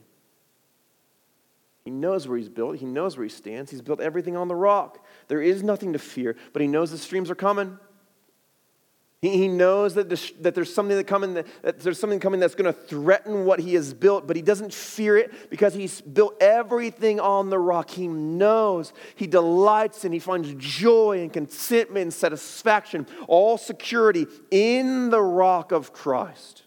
He 1.83 1.91
knows 1.91 2.27
where 2.27 2.37
he's 2.37 2.49
built. 2.49 2.77
He 2.77 2.85
knows 2.85 3.17
where 3.17 3.23
he 3.23 3.29
stands. 3.29 3.71
He's 3.71 3.81
built 3.81 3.99
everything 3.99 4.37
on 4.37 4.47
the 4.47 4.55
rock. 4.55 5.03
There 5.27 5.41
is 5.41 5.63
nothing 5.63 5.93
to 5.93 5.99
fear, 5.99 6.35
but 6.53 6.61
he 6.61 6.67
knows 6.67 6.91
the 6.91 6.97
streams 6.97 7.31
are 7.31 7.35
coming. 7.35 7.79
He, 9.21 9.37
he 9.37 9.47
knows 9.47 9.93
that, 9.93 10.09
that 10.41 10.55
there's 10.55 10.73
something 10.73 10.97
that 10.97 11.05
coming 11.05 11.35
that, 11.35 11.45
that 11.61 11.79
there's 11.79 11.99
something 11.99 12.19
coming 12.19 12.39
that's 12.39 12.55
going 12.55 12.73
to 12.73 12.79
threaten 12.79 13.45
what 13.45 13.59
he 13.59 13.75
has 13.75 13.93
built, 13.93 14.25
but 14.25 14.35
he 14.35 14.41
doesn't 14.41 14.73
fear 14.73 15.15
it 15.15 15.49
because 15.51 15.75
he's 15.75 16.01
built 16.01 16.41
everything 16.41 17.19
on 17.19 17.51
the 17.51 17.59
rock. 17.59 17.91
He 17.91 18.07
knows, 18.07 18.93
he 19.15 19.27
delights 19.27 20.03
in, 20.05 20.11
he 20.11 20.19
finds 20.19 20.51
joy 20.57 21.19
and 21.21 21.31
contentment 21.31 22.01
and 22.01 22.13
satisfaction, 22.13 23.05
all 23.27 23.59
security 23.59 24.25
in 24.49 25.11
the 25.11 25.21
rock 25.21 25.71
of 25.71 25.93
Christ. 25.93 26.63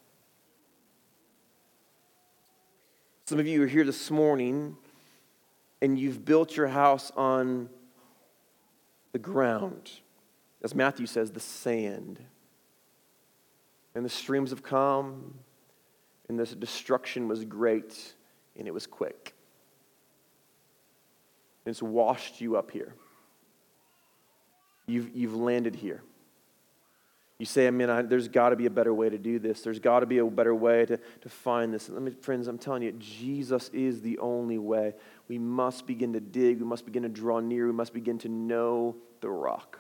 Some 3.26 3.40
of 3.40 3.48
you 3.48 3.62
are 3.64 3.66
here 3.66 3.84
this 3.84 4.10
morning 4.10 4.76
and 5.82 5.98
you've 5.98 6.24
built 6.24 6.56
your 6.56 6.68
house 6.68 7.10
on 7.16 7.68
the 9.12 9.18
ground. 9.18 9.90
As 10.62 10.74
Matthew 10.74 11.06
says, 11.06 11.32
the 11.32 11.40
sand. 11.40 12.20
And 13.94 14.04
the 14.04 14.11
streams 14.11 14.50
have 14.50 14.62
come, 14.62 15.35
and 16.28 16.38
this 16.38 16.52
destruction 16.52 17.28
was 17.28 17.44
great, 17.44 18.14
and 18.59 18.66
it 18.66 18.74
was 18.74 18.87
quick. 18.87 19.35
And 21.64 21.70
it's 21.70 21.83
washed 21.83 22.40
you 22.40 22.57
up 22.57 22.70
here. 22.70 22.94
You've, 24.87 25.14
you've 25.14 25.35
landed 25.35 25.76
here. 25.76 26.02
You 27.38 27.46
say, 27.46 27.66
I 27.66 27.70
mean, 27.70 27.90
I, 27.90 28.02
there's 28.02 28.28
got 28.28 28.50
to 28.50 28.57
be 28.57 28.66
a 28.66 28.70
better 28.70 28.94
way 28.94 29.09
to 29.09 29.18
do 29.18 29.38
this. 29.38 29.62
There's 29.62 29.80
got 29.80 30.00
to 30.00 30.07
be 30.07 30.18
a 30.18 30.24
better 30.24 30.54
way 30.54 30.87
to, 30.87 30.96
to 30.96 31.28
find 31.28 31.74
this. 31.74 31.88
let 31.88 32.02
me, 32.02 32.12
friends, 32.12 32.46
I'm 32.46 32.59
telling 32.59 32.83
you, 32.83 32.92
Jesus 32.92 33.70
is 33.70 34.00
the 34.02 34.18
only 34.18 34.59
way. 34.59 34.94
We 35.28 35.38
must 35.38 35.87
begin 35.87 36.12
to 36.12 36.20
dig. 36.20 36.61
We 36.61 36.66
must 36.66 36.85
begin 36.85 37.02
to 37.02 37.09
draw 37.09 37.40
near. 37.40 37.66
We 37.66 37.72
must 37.72 37.92
begin 37.92 38.18
to 38.18 38.28
know 38.28 38.96
the 39.20 39.30
rock. 39.30 39.78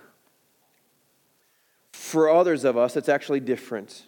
For 2.14 2.30
others 2.30 2.62
of 2.62 2.76
us, 2.76 2.96
it's 2.96 3.08
actually 3.08 3.40
different. 3.40 4.04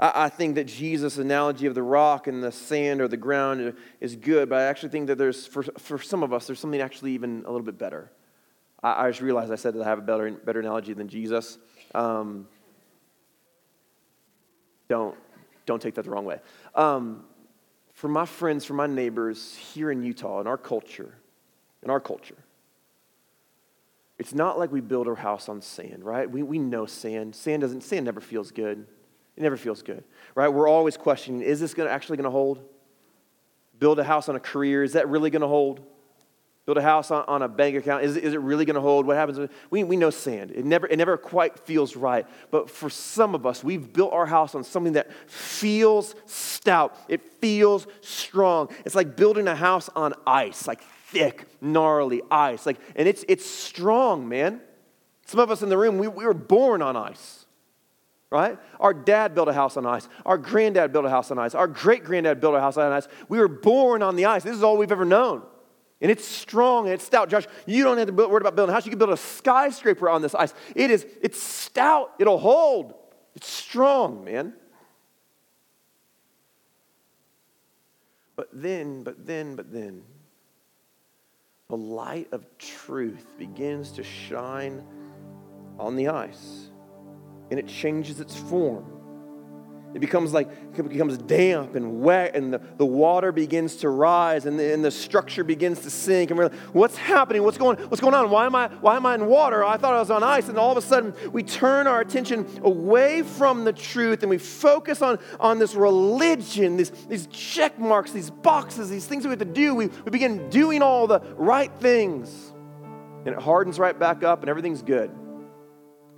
I, 0.00 0.12
I 0.24 0.28
think 0.30 0.54
that 0.54 0.64
Jesus' 0.64 1.18
analogy 1.18 1.66
of 1.66 1.74
the 1.74 1.82
rock 1.82 2.26
and 2.26 2.42
the 2.42 2.50
sand 2.50 3.02
or 3.02 3.06
the 3.06 3.18
ground 3.18 3.74
is 4.00 4.16
good, 4.16 4.48
but 4.48 4.60
I 4.60 4.62
actually 4.62 4.88
think 4.88 5.08
that 5.08 5.18
there's, 5.18 5.46
for, 5.46 5.62
for 5.62 5.98
some 5.98 6.22
of 6.22 6.32
us, 6.32 6.46
there's 6.46 6.58
something 6.58 6.80
actually 6.80 7.12
even 7.12 7.44
a 7.44 7.50
little 7.50 7.66
bit 7.66 7.76
better. 7.76 8.10
I, 8.82 9.04
I 9.04 9.10
just 9.10 9.20
realized 9.20 9.52
I 9.52 9.56
said 9.56 9.74
that 9.74 9.82
I 9.82 9.84
have 9.84 9.98
a 9.98 10.00
better, 10.00 10.30
better 10.30 10.60
analogy 10.60 10.94
than 10.94 11.06
Jesus. 11.06 11.58
Um, 11.94 12.48
don't, 14.88 15.14
don't 15.66 15.82
take 15.82 15.96
that 15.96 16.06
the 16.06 16.10
wrong 16.10 16.24
way. 16.24 16.40
Um, 16.74 17.24
for 17.92 18.08
my 18.08 18.24
friends, 18.24 18.64
for 18.64 18.72
my 18.72 18.86
neighbors 18.86 19.54
here 19.54 19.90
in 19.90 20.02
Utah, 20.02 20.40
in 20.40 20.46
our 20.46 20.56
culture, 20.56 21.12
in 21.82 21.90
our 21.90 22.00
culture, 22.00 22.38
it's 24.18 24.34
not 24.34 24.58
like 24.58 24.72
we 24.72 24.80
build 24.80 25.08
our 25.08 25.14
house 25.14 25.48
on 25.48 25.62
sand, 25.62 26.04
right? 26.04 26.30
We, 26.30 26.42
we 26.42 26.58
know 26.58 26.86
sand. 26.86 27.34
Sand 27.34 27.62
doesn't, 27.62 27.82
sand 27.82 28.04
never 28.04 28.20
feels 28.20 28.50
good. 28.50 28.86
It 29.36 29.42
never 29.42 29.56
feels 29.56 29.82
good, 29.82 30.02
right? 30.34 30.48
We're 30.48 30.68
always 30.68 30.96
questioning, 30.96 31.42
is 31.42 31.60
this 31.60 31.74
gonna, 31.74 31.90
actually 31.90 32.16
gonna 32.16 32.30
hold? 32.30 32.60
Build 33.78 33.98
a 34.00 34.04
house 34.04 34.28
on 34.28 34.34
a 34.34 34.40
career, 34.40 34.82
is 34.82 34.94
that 34.94 35.08
really 35.08 35.30
gonna 35.30 35.46
hold? 35.46 35.80
build 36.68 36.76
a 36.76 36.82
house 36.82 37.10
on, 37.10 37.24
on 37.28 37.40
a 37.40 37.48
bank 37.48 37.74
account. 37.74 38.04
Is, 38.04 38.14
is 38.14 38.34
it 38.34 38.40
really 38.40 38.66
going 38.66 38.74
to 38.74 38.82
hold? 38.82 39.06
What 39.06 39.16
happens? 39.16 39.50
We, 39.70 39.84
we 39.84 39.96
know 39.96 40.10
sand. 40.10 40.50
It 40.50 40.66
never, 40.66 40.86
it 40.86 40.96
never 40.96 41.16
quite 41.16 41.58
feels 41.60 41.96
right. 41.96 42.26
But 42.50 42.68
for 42.68 42.90
some 42.90 43.34
of 43.34 43.46
us, 43.46 43.64
we've 43.64 43.90
built 43.90 44.12
our 44.12 44.26
house 44.26 44.54
on 44.54 44.62
something 44.64 44.92
that 44.92 45.10
feels 45.30 46.14
stout. 46.26 46.94
It 47.08 47.22
feels 47.40 47.86
strong. 48.02 48.68
It's 48.84 48.94
like 48.94 49.16
building 49.16 49.48
a 49.48 49.54
house 49.54 49.88
on 49.96 50.12
ice, 50.26 50.68
like 50.68 50.82
thick, 51.08 51.46
gnarly 51.60 52.22
ice. 52.30 52.66
Like, 52.66 52.78
and 52.96 53.08
it's, 53.08 53.24
it's 53.28 53.44
strong, 53.44 54.28
man. 54.28 54.60
Some 55.26 55.40
of 55.40 55.50
us 55.50 55.62
in 55.62 55.68
the 55.68 55.76
room, 55.76 55.98
we, 55.98 56.08
we 56.08 56.24
were 56.24 56.34
born 56.34 56.82
on 56.82 56.96
ice 56.96 57.46
right? 58.30 58.58
Our 58.78 58.92
dad 58.92 59.34
built 59.34 59.48
a 59.48 59.52
house 59.52 59.76
on 59.76 59.86
ice. 59.86 60.08
Our 60.26 60.38
granddad 60.38 60.92
built 60.92 61.06
a 61.06 61.10
house 61.10 61.30
on 61.30 61.38
ice. 61.38 61.54
Our 61.54 61.66
great 61.66 62.04
granddad 62.04 62.40
built 62.40 62.54
a 62.54 62.60
house 62.60 62.76
on 62.76 62.92
ice. 62.92 63.08
We 63.28 63.38
were 63.38 63.48
born 63.48 64.02
on 64.02 64.16
the 64.16 64.26
ice. 64.26 64.42
This 64.42 64.56
is 64.56 64.62
all 64.62 64.76
we've 64.76 64.92
ever 64.92 65.04
known. 65.04 65.42
And 66.00 66.10
it's 66.10 66.24
strong 66.24 66.84
and 66.84 66.94
it's 66.94 67.04
stout. 67.04 67.28
Josh, 67.28 67.46
you 67.66 67.82
don't 67.82 67.98
have 67.98 68.06
to 68.06 68.12
worry 68.12 68.40
about 68.40 68.54
building 68.54 68.70
a 68.70 68.74
house. 68.74 68.84
You 68.86 68.90
can 68.90 68.98
build 68.98 69.10
a 69.10 69.16
skyscraper 69.16 70.08
on 70.08 70.22
this 70.22 70.34
ice. 70.34 70.54
It 70.76 70.90
is, 70.90 71.06
it's 71.22 71.42
stout. 71.42 72.12
It'll 72.18 72.38
hold. 72.38 72.94
It's 73.34 73.48
strong, 73.48 74.24
man. 74.24 74.52
But 78.36 78.48
then, 78.52 79.02
but 79.02 79.26
then, 79.26 79.56
but 79.56 79.72
then, 79.72 80.02
the 81.68 81.76
light 81.76 82.26
of 82.32 82.46
truth 82.56 83.26
begins 83.38 83.92
to 83.92 84.02
shine 84.02 84.82
on 85.78 85.96
the 85.96 86.08
ice 86.08 86.70
and 87.50 87.60
it 87.60 87.66
changes 87.66 88.20
its 88.20 88.34
form. 88.34 88.97
It 89.94 90.00
becomes 90.00 90.34
like 90.34 90.48
it 90.76 90.88
becomes 90.88 91.16
damp 91.16 91.74
and 91.74 92.02
wet, 92.02 92.36
and 92.36 92.52
the, 92.52 92.60
the 92.76 92.84
water 92.84 93.32
begins 93.32 93.76
to 93.76 93.88
rise, 93.88 94.44
and 94.44 94.58
the, 94.58 94.74
and 94.74 94.84
the 94.84 94.90
structure 94.90 95.42
begins 95.42 95.80
to 95.80 95.90
sink. 95.90 96.30
And 96.30 96.38
we're 96.38 96.48
like, 96.48 96.58
what's 96.74 96.96
happening? 96.96 97.42
What's 97.42 97.56
going, 97.56 97.78
what's 97.88 98.00
going 98.00 98.14
on? 98.14 98.30
Why 98.30 98.44
am, 98.44 98.54
I, 98.54 98.68
why 98.68 98.96
am 98.96 99.06
I 99.06 99.14
in 99.14 99.26
water? 99.26 99.64
I 99.64 99.78
thought 99.78 99.94
I 99.94 99.98
was 100.00 100.10
on 100.10 100.22
ice. 100.22 100.48
And 100.48 100.58
all 100.58 100.70
of 100.70 100.76
a 100.76 100.82
sudden, 100.82 101.14
we 101.32 101.42
turn 101.42 101.86
our 101.86 102.00
attention 102.00 102.46
away 102.62 103.22
from 103.22 103.64
the 103.64 103.72
truth 103.72 104.22
and 104.22 104.28
we 104.28 104.38
focus 104.38 105.00
on, 105.00 105.18
on 105.40 105.58
this 105.58 105.74
religion, 105.74 106.76
these, 106.76 106.90
these 106.90 107.26
check 107.28 107.78
marks, 107.78 108.12
these 108.12 108.30
boxes, 108.30 108.90
these 108.90 109.06
things 109.06 109.24
we 109.24 109.30
have 109.30 109.38
to 109.38 109.44
do. 109.46 109.74
We, 109.74 109.86
we 109.86 110.10
begin 110.10 110.50
doing 110.50 110.82
all 110.82 111.06
the 111.06 111.20
right 111.36 111.72
things, 111.80 112.52
and 113.24 113.28
it 113.28 113.40
hardens 113.40 113.78
right 113.78 113.98
back 113.98 114.22
up, 114.22 114.42
and 114.42 114.50
everything's 114.50 114.82
good. 114.82 115.10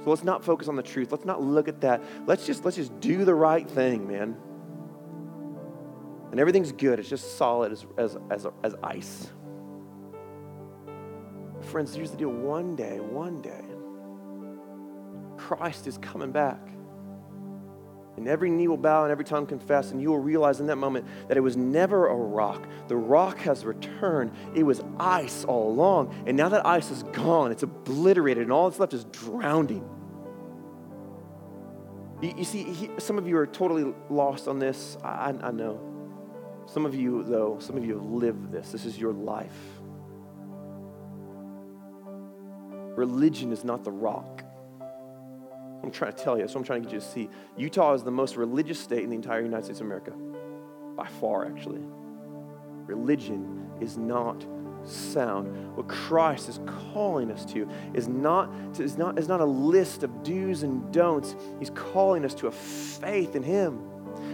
So 0.02 0.10
let's 0.10 0.24
not 0.24 0.42
focus 0.42 0.68
on 0.68 0.76
the 0.76 0.82
truth. 0.82 1.12
Let's 1.12 1.24
not 1.26 1.42
look 1.42 1.68
at 1.68 1.80
that. 1.82 2.02
Let's 2.26 2.46
just 2.46 2.64
let's 2.64 2.76
just 2.76 2.98
do 3.00 3.24
the 3.24 3.34
right 3.34 3.68
thing, 3.68 4.08
man. 4.08 4.36
And 6.30 6.38
everything's 6.38 6.72
good. 6.72 6.98
It's 7.00 7.08
just 7.08 7.36
solid 7.36 7.72
as, 7.72 7.84
as, 7.98 8.16
as, 8.30 8.46
as 8.62 8.74
ice. 8.82 9.30
Friends, 11.62 11.94
here's 11.94 12.12
the 12.12 12.16
deal. 12.16 12.30
One 12.30 12.76
day, 12.76 13.00
one 13.00 13.42
day, 13.42 13.64
Christ 15.36 15.86
is 15.86 15.98
coming 15.98 16.30
back. 16.30 16.60
And 18.20 18.28
every 18.28 18.50
knee 18.50 18.68
will 18.68 18.76
bow 18.76 19.04
and 19.04 19.10
every 19.10 19.24
tongue 19.24 19.46
confess, 19.46 19.92
and 19.92 20.02
you 20.02 20.10
will 20.10 20.18
realize 20.18 20.60
in 20.60 20.66
that 20.66 20.76
moment 20.76 21.06
that 21.28 21.38
it 21.38 21.40
was 21.40 21.56
never 21.56 22.08
a 22.08 22.14
rock. 22.14 22.66
The 22.86 22.96
rock 22.96 23.38
has 23.38 23.64
returned. 23.64 24.32
It 24.54 24.62
was 24.62 24.82
ice 24.98 25.46
all 25.46 25.70
along. 25.70 26.14
And 26.26 26.36
now 26.36 26.50
that 26.50 26.66
ice 26.66 26.90
is 26.90 27.02
gone, 27.02 27.50
it's 27.50 27.62
obliterated, 27.62 28.42
and 28.42 28.52
all 28.52 28.68
that's 28.68 28.78
left 28.78 28.92
is 28.92 29.04
drowning. 29.04 29.88
You, 32.20 32.34
you 32.36 32.44
see, 32.44 32.64
he, 32.64 32.90
some 32.98 33.16
of 33.16 33.26
you 33.26 33.38
are 33.38 33.46
totally 33.46 33.94
lost 34.10 34.48
on 34.48 34.58
this. 34.58 34.98
I, 35.02 35.34
I 35.42 35.50
know. 35.50 35.80
Some 36.66 36.84
of 36.84 36.94
you, 36.94 37.22
though, 37.22 37.56
some 37.58 37.78
of 37.78 37.86
you 37.86 37.94
have 37.94 38.04
lived 38.04 38.52
this. 38.52 38.70
This 38.70 38.84
is 38.84 38.98
your 38.98 39.14
life. 39.14 39.80
Religion 42.98 43.50
is 43.50 43.64
not 43.64 43.82
the 43.82 43.90
rock. 43.90 44.44
I'm 45.82 45.90
trying 45.90 46.12
to 46.12 46.22
tell 46.22 46.36
you. 46.36 46.44
What 46.44 46.54
I'm 46.54 46.64
trying 46.64 46.82
to 46.82 46.88
get 46.88 46.94
you 46.94 47.00
to 47.00 47.06
see. 47.06 47.30
Utah 47.56 47.94
is 47.94 48.02
the 48.02 48.10
most 48.10 48.36
religious 48.36 48.78
state 48.78 49.02
in 49.02 49.10
the 49.10 49.16
entire 49.16 49.42
United 49.42 49.64
States 49.64 49.80
of 49.80 49.86
America. 49.86 50.12
By 50.96 51.06
far, 51.06 51.46
actually. 51.46 51.80
Religion 52.86 53.70
is 53.80 53.96
not 53.96 54.44
sound. 54.84 55.76
What 55.76 55.88
Christ 55.88 56.48
is 56.48 56.60
calling 56.92 57.30
us 57.30 57.44
to 57.52 57.68
is 57.94 58.08
not, 58.08 58.74
to, 58.74 58.82
is 58.82 58.98
not, 58.98 59.18
is 59.18 59.28
not 59.28 59.40
a 59.40 59.44
list 59.44 60.02
of 60.02 60.22
do's 60.22 60.62
and 60.62 60.92
don'ts. 60.92 61.34
He's 61.58 61.70
calling 61.70 62.24
us 62.24 62.34
to 62.34 62.46
a 62.46 62.52
faith 62.52 63.36
in 63.36 63.42
Him. 63.42 63.80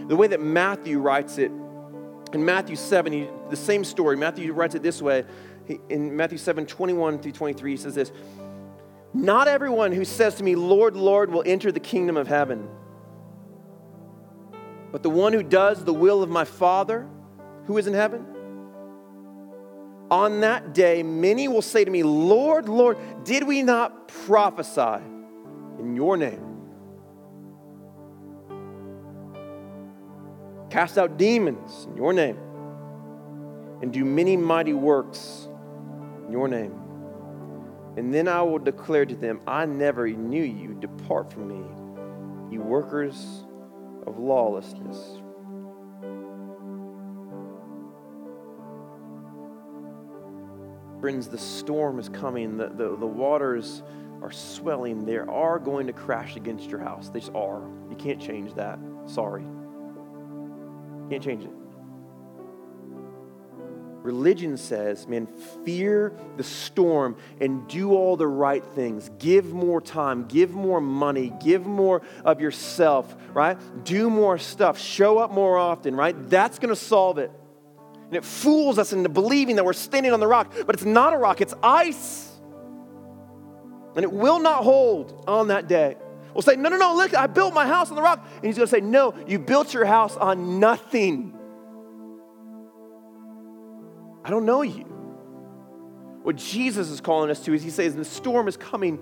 The 0.08 0.16
way 0.16 0.26
that 0.28 0.40
Matthew 0.40 0.98
writes 0.98 1.38
it, 1.38 1.50
in 2.32 2.44
Matthew 2.44 2.76
7, 2.76 3.12
he, 3.12 3.28
the 3.50 3.56
same 3.56 3.84
story, 3.84 4.16
Matthew 4.16 4.52
writes 4.52 4.74
it 4.74 4.82
this 4.82 5.00
way. 5.00 5.24
He, 5.64 5.80
in 5.88 6.16
Matthew 6.16 6.38
7, 6.38 6.66
21 6.66 7.20
through 7.20 7.32
23, 7.32 7.70
he 7.70 7.76
says 7.76 7.94
this 7.94 8.12
not 9.16 9.48
everyone 9.48 9.92
who 9.92 10.04
says 10.04 10.34
to 10.36 10.44
me, 10.44 10.54
Lord, 10.54 10.94
Lord, 10.96 11.30
will 11.30 11.42
enter 11.46 11.72
the 11.72 11.80
kingdom 11.80 12.16
of 12.16 12.28
heaven, 12.28 12.68
but 14.92 15.02
the 15.02 15.10
one 15.10 15.32
who 15.32 15.42
does 15.42 15.84
the 15.84 15.94
will 15.94 16.22
of 16.22 16.28
my 16.28 16.44
Father 16.44 17.08
who 17.64 17.78
is 17.78 17.86
in 17.86 17.94
heaven. 17.94 18.24
On 20.10 20.40
that 20.40 20.72
day, 20.72 21.02
many 21.02 21.48
will 21.48 21.62
say 21.62 21.84
to 21.84 21.90
me, 21.90 22.02
Lord, 22.02 22.68
Lord, 22.68 22.96
did 23.24 23.44
we 23.44 23.62
not 23.62 24.06
prophesy 24.06 25.02
in 25.80 25.96
your 25.96 26.16
name? 26.16 26.42
Cast 30.70 30.98
out 30.98 31.16
demons 31.16 31.86
in 31.90 31.96
your 31.96 32.12
name, 32.12 32.38
and 33.82 33.92
do 33.92 34.04
many 34.04 34.36
mighty 34.36 34.74
works 34.74 35.48
in 36.26 36.32
your 36.32 36.48
name. 36.48 36.85
And 37.96 38.12
then 38.12 38.28
I 38.28 38.42
will 38.42 38.58
declare 38.58 39.06
to 39.06 39.16
them, 39.16 39.40
I 39.46 39.64
never 39.66 40.08
knew 40.08 40.42
you. 40.42 40.74
Depart 40.74 41.32
from 41.32 41.48
me, 41.48 42.54
you 42.54 42.60
workers 42.60 43.44
of 44.06 44.18
lawlessness. 44.18 45.22
Friends, 51.00 51.28
the 51.28 51.38
storm 51.38 51.98
is 51.98 52.08
coming, 52.08 52.56
the, 52.56 52.68
the, 52.68 52.96
the 52.96 53.06
waters 53.06 53.82
are 54.22 54.32
swelling. 54.32 55.04
They 55.04 55.16
are 55.18 55.58
going 55.58 55.86
to 55.86 55.92
crash 55.92 56.36
against 56.36 56.68
your 56.68 56.80
house. 56.80 57.10
They 57.10 57.20
just 57.20 57.32
are. 57.34 57.62
You 57.90 57.96
can't 57.96 58.20
change 58.20 58.54
that. 58.54 58.78
Sorry. 59.06 59.44
Can't 61.10 61.22
change 61.22 61.44
it. 61.44 61.50
Religion 64.06 64.56
says, 64.56 65.08
man, 65.08 65.26
fear 65.64 66.12
the 66.36 66.44
storm 66.44 67.16
and 67.40 67.66
do 67.66 67.92
all 67.92 68.16
the 68.16 68.26
right 68.26 68.64
things. 68.64 69.10
Give 69.18 69.52
more 69.52 69.80
time, 69.80 70.26
give 70.26 70.52
more 70.52 70.80
money, 70.80 71.32
give 71.42 71.66
more 71.66 72.02
of 72.24 72.40
yourself, 72.40 73.14
right? 73.34 73.58
Do 73.84 74.08
more 74.08 74.38
stuff, 74.38 74.78
show 74.78 75.18
up 75.18 75.32
more 75.32 75.58
often, 75.58 75.96
right? 75.96 76.14
That's 76.30 76.60
going 76.60 76.68
to 76.68 76.80
solve 76.80 77.18
it. 77.18 77.32
And 78.06 78.14
it 78.14 78.24
fools 78.24 78.78
us 78.78 78.92
into 78.92 79.08
believing 79.08 79.56
that 79.56 79.64
we're 79.64 79.72
standing 79.72 80.12
on 80.12 80.20
the 80.20 80.28
rock, 80.28 80.54
but 80.64 80.76
it's 80.76 80.84
not 80.84 81.12
a 81.12 81.16
rock, 81.16 81.40
it's 81.40 81.54
ice. 81.60 82.32
And 83.96 84.04
it 84.04 84.12
will 84.12 84.38
not 84.38 84.62
hold 84.62 85.24
on 85.26 85.48
that 85.48 85.66
day. 85.66 85.96
We'll 86.32 86.42
say, 86.42 86.54
no, 86.54 86.68
no, 86.68 86.76
no, 86.76 86.94
look, 86.94 87.12
I 87.14 87.26
built 87.26 87.54
my 87.54 87.66
house 87.66 87.90
on 87.90 87.96
the 87.96 88.02
rock. 88.02 88.24
And 88.36 88.44
he's 88.44 88.56
going 88.56 88.68
to 88.68 88.70
say, 88.70 88.80
no, 88.80 89.14
you 89.26 89.40
built 89.40 89.74
your 89.74 89.86
house 89.86 90.16
on 90.16 90.60
nothing. 90.60 91.35
I 94.26 94.30
don't 94.30 94.44
know 94.44 94.62
you. 94.62 94.82
What 96.24 96.34
Jesus 96.34 96.90
is 96.90 97.00
calling 97.00 97.30
us 97.30 97.44
to 97.44 97.54
is 97.54 97.62
he 97.62 97.70
says, 97.70 97.94
the 97.94 98.04
storm 98.04 98.48
is 98.48 98.56
coming. 98.56 99.00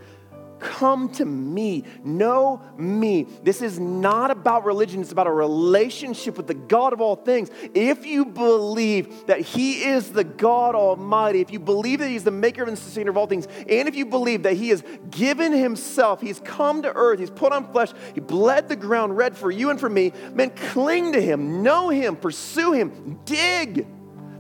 Come 0.58 1.08
to 1.12 1.24
me. 1.24 1.84
Know 2.04 2.60
me. 2.76 3.26
This 3.42 3.62
is 3.62 3.80
not 3.80 4.30
about 4.30 4.66
religion, 4.66 5.00
it's 5.00 5.12
about 5.12 5.26
a 5.26 5.32
relationship 5.32 6.36
with 6.36 6.46
the 6.46 6.52
God 6.52 6.92
of 6.92 7.00
all 7.00 7.16
things. 7.16 7.50
If 7.72 8.04
you 8.04 8.26
believe 8.26 9.26
that 9.26 9.40
He 9.40 9.84
is 9.84 10.10
the 10.10 10.24
God 10.24 10.74
Almighty, 10.74 11.40
if 11.40 11.50
you 11.50 11.58
believe 11.58 12.00
that 12.00 12.08
He's 12.08 12.24
the 12.24 12.30
maker 12.30 12.62
and 12.64 12.78
sustainer 12.78 13.10
of 13.10 13.16
all 13.16 13.26
things, 13.26 13.48
and 13.66 13.88
if 13.88 13.96
you 13.96 14.04
believe 14.04 14.42
that 14.42 14.58
He 14.58 14.68
has 14.68 14.84
given 15.10 15.52
Himself, 15.52 16.20
He's 16.20 16.40
come 16.40 16.82
to 16.82 16.92
earth, 16.94 17.18
He's 17.18 17.30
put 17.30 17.54
on 17.54 17.72
flesh, 17.72 17.92
He 18.14 18.20
bled 18.20 18.68
the 18.68 18.76
ground 18.76 19.16
red 19.16 19.38
for 19.38 19.50
you 19.50 19.70
and 19.70 19.80
for 19.80 19.88
me, 19.88 20.12
man, 20.34 20.50
cling 20.50 21.12
to 21.12 21.20
Him, 21.20 21.62
know 21.62 21.88
Him, 21.88 22.14
pursue 22.14 22.72
Him, 22.72 23.20
dig. 23.24 23.86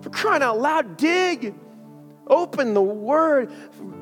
For 0.04 0.10
crying 0.10 0.42
out 0.42 0.60
loud, 0.60 0.98
dig. 0.98 1.54
Open 2.26 2.74
the 2.74 2.82
word, 2.82 3.50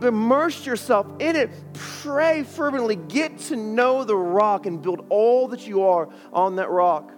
immerse 0.02 0.66
yourself 0.66 1.06
in 1.20 1.36
it, 1.36 1.50
pray 1.74 2.42
fervently, 2.42 2.96
get 2.96 3.38
to 3.38 3.56
know 3.56 4.02
the 4.02 4.16
rock, 4.16 4.66
and 4.66 4.82
build 4.82 5.06
all 5.10 5.48
that 5.48 5.66
you 5.66 5.84
are 5.84 6.08
on 6.32 6.56
that 6.56 6.70
rock. 6.70 7.12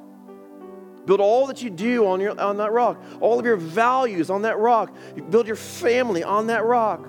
Build 1.06 1.20
all 1.20 1.46
that 1.46 1.62
you 1.62 1.70
do 1.70 2.06
on, 2.06 2.20
your, 2.20 2.38
on 2.38 2.58
that 2.58 2.72
rock, 2.72 3.02
all 3.20 3.38
of 3.38 3.46
your 3.46 3.56
values 3.56 4.28
on 4.28 4.42
that 4.42 4.58
rock. 4.58 4.94
You 5.16 5.22
build 5.22 5.46
your 5.46 5.56
family 5.56 6.22
on 6.22 6.48
that 6.48 6.64
rock. 6.64 7.06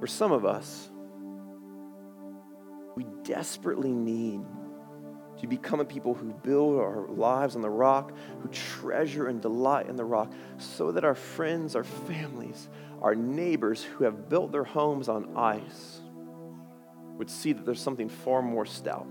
For 0.00 0.06
some 0.08 0.32
of 0.32 0.44
us, 0.44 0.90
we 2.96 3.04
desperately 3.22 3.92
need 3.92 4.42
to 5.40 5.46
become 5.46 5.80
a 5.80 5.84
people 5.84 6.14
who 6.14 6.32
build 6.32 6.78
our 6.78 7.06
lives 7.08 7.56
on 7.56 7.62
the 7.62 7.70
rock, 7.70 8.12
who 8.40 8.48
treasure 8.48 9.28
and 9.28 9.40
delight 9.40 9.88
in 9.88 9.96
the 9.96 10.04
rock, 10.04 10.32
so 10.58 10.92
that 10.92 11.04
our 11.04 11.14
friends, 11.14 11.76
our 11.76 11.84
families, 11.84 12.68
our 13.02 13.14
neighbors 13.14 13.82
who 13.82 14.04
have 14.04 14.28
built 14.28 14.52
their 14.52 14.64
homes 14.64 15.08
on 15.08 15.36
ice 15.36 16.00
would 17.18 17.30
see 17.30 17.52
that 17.52 17.64
there's 17.64 17.80
something 17.80 18.08
far 18.08 18.42
more 18.42 18.66
stout, 18.66 19.06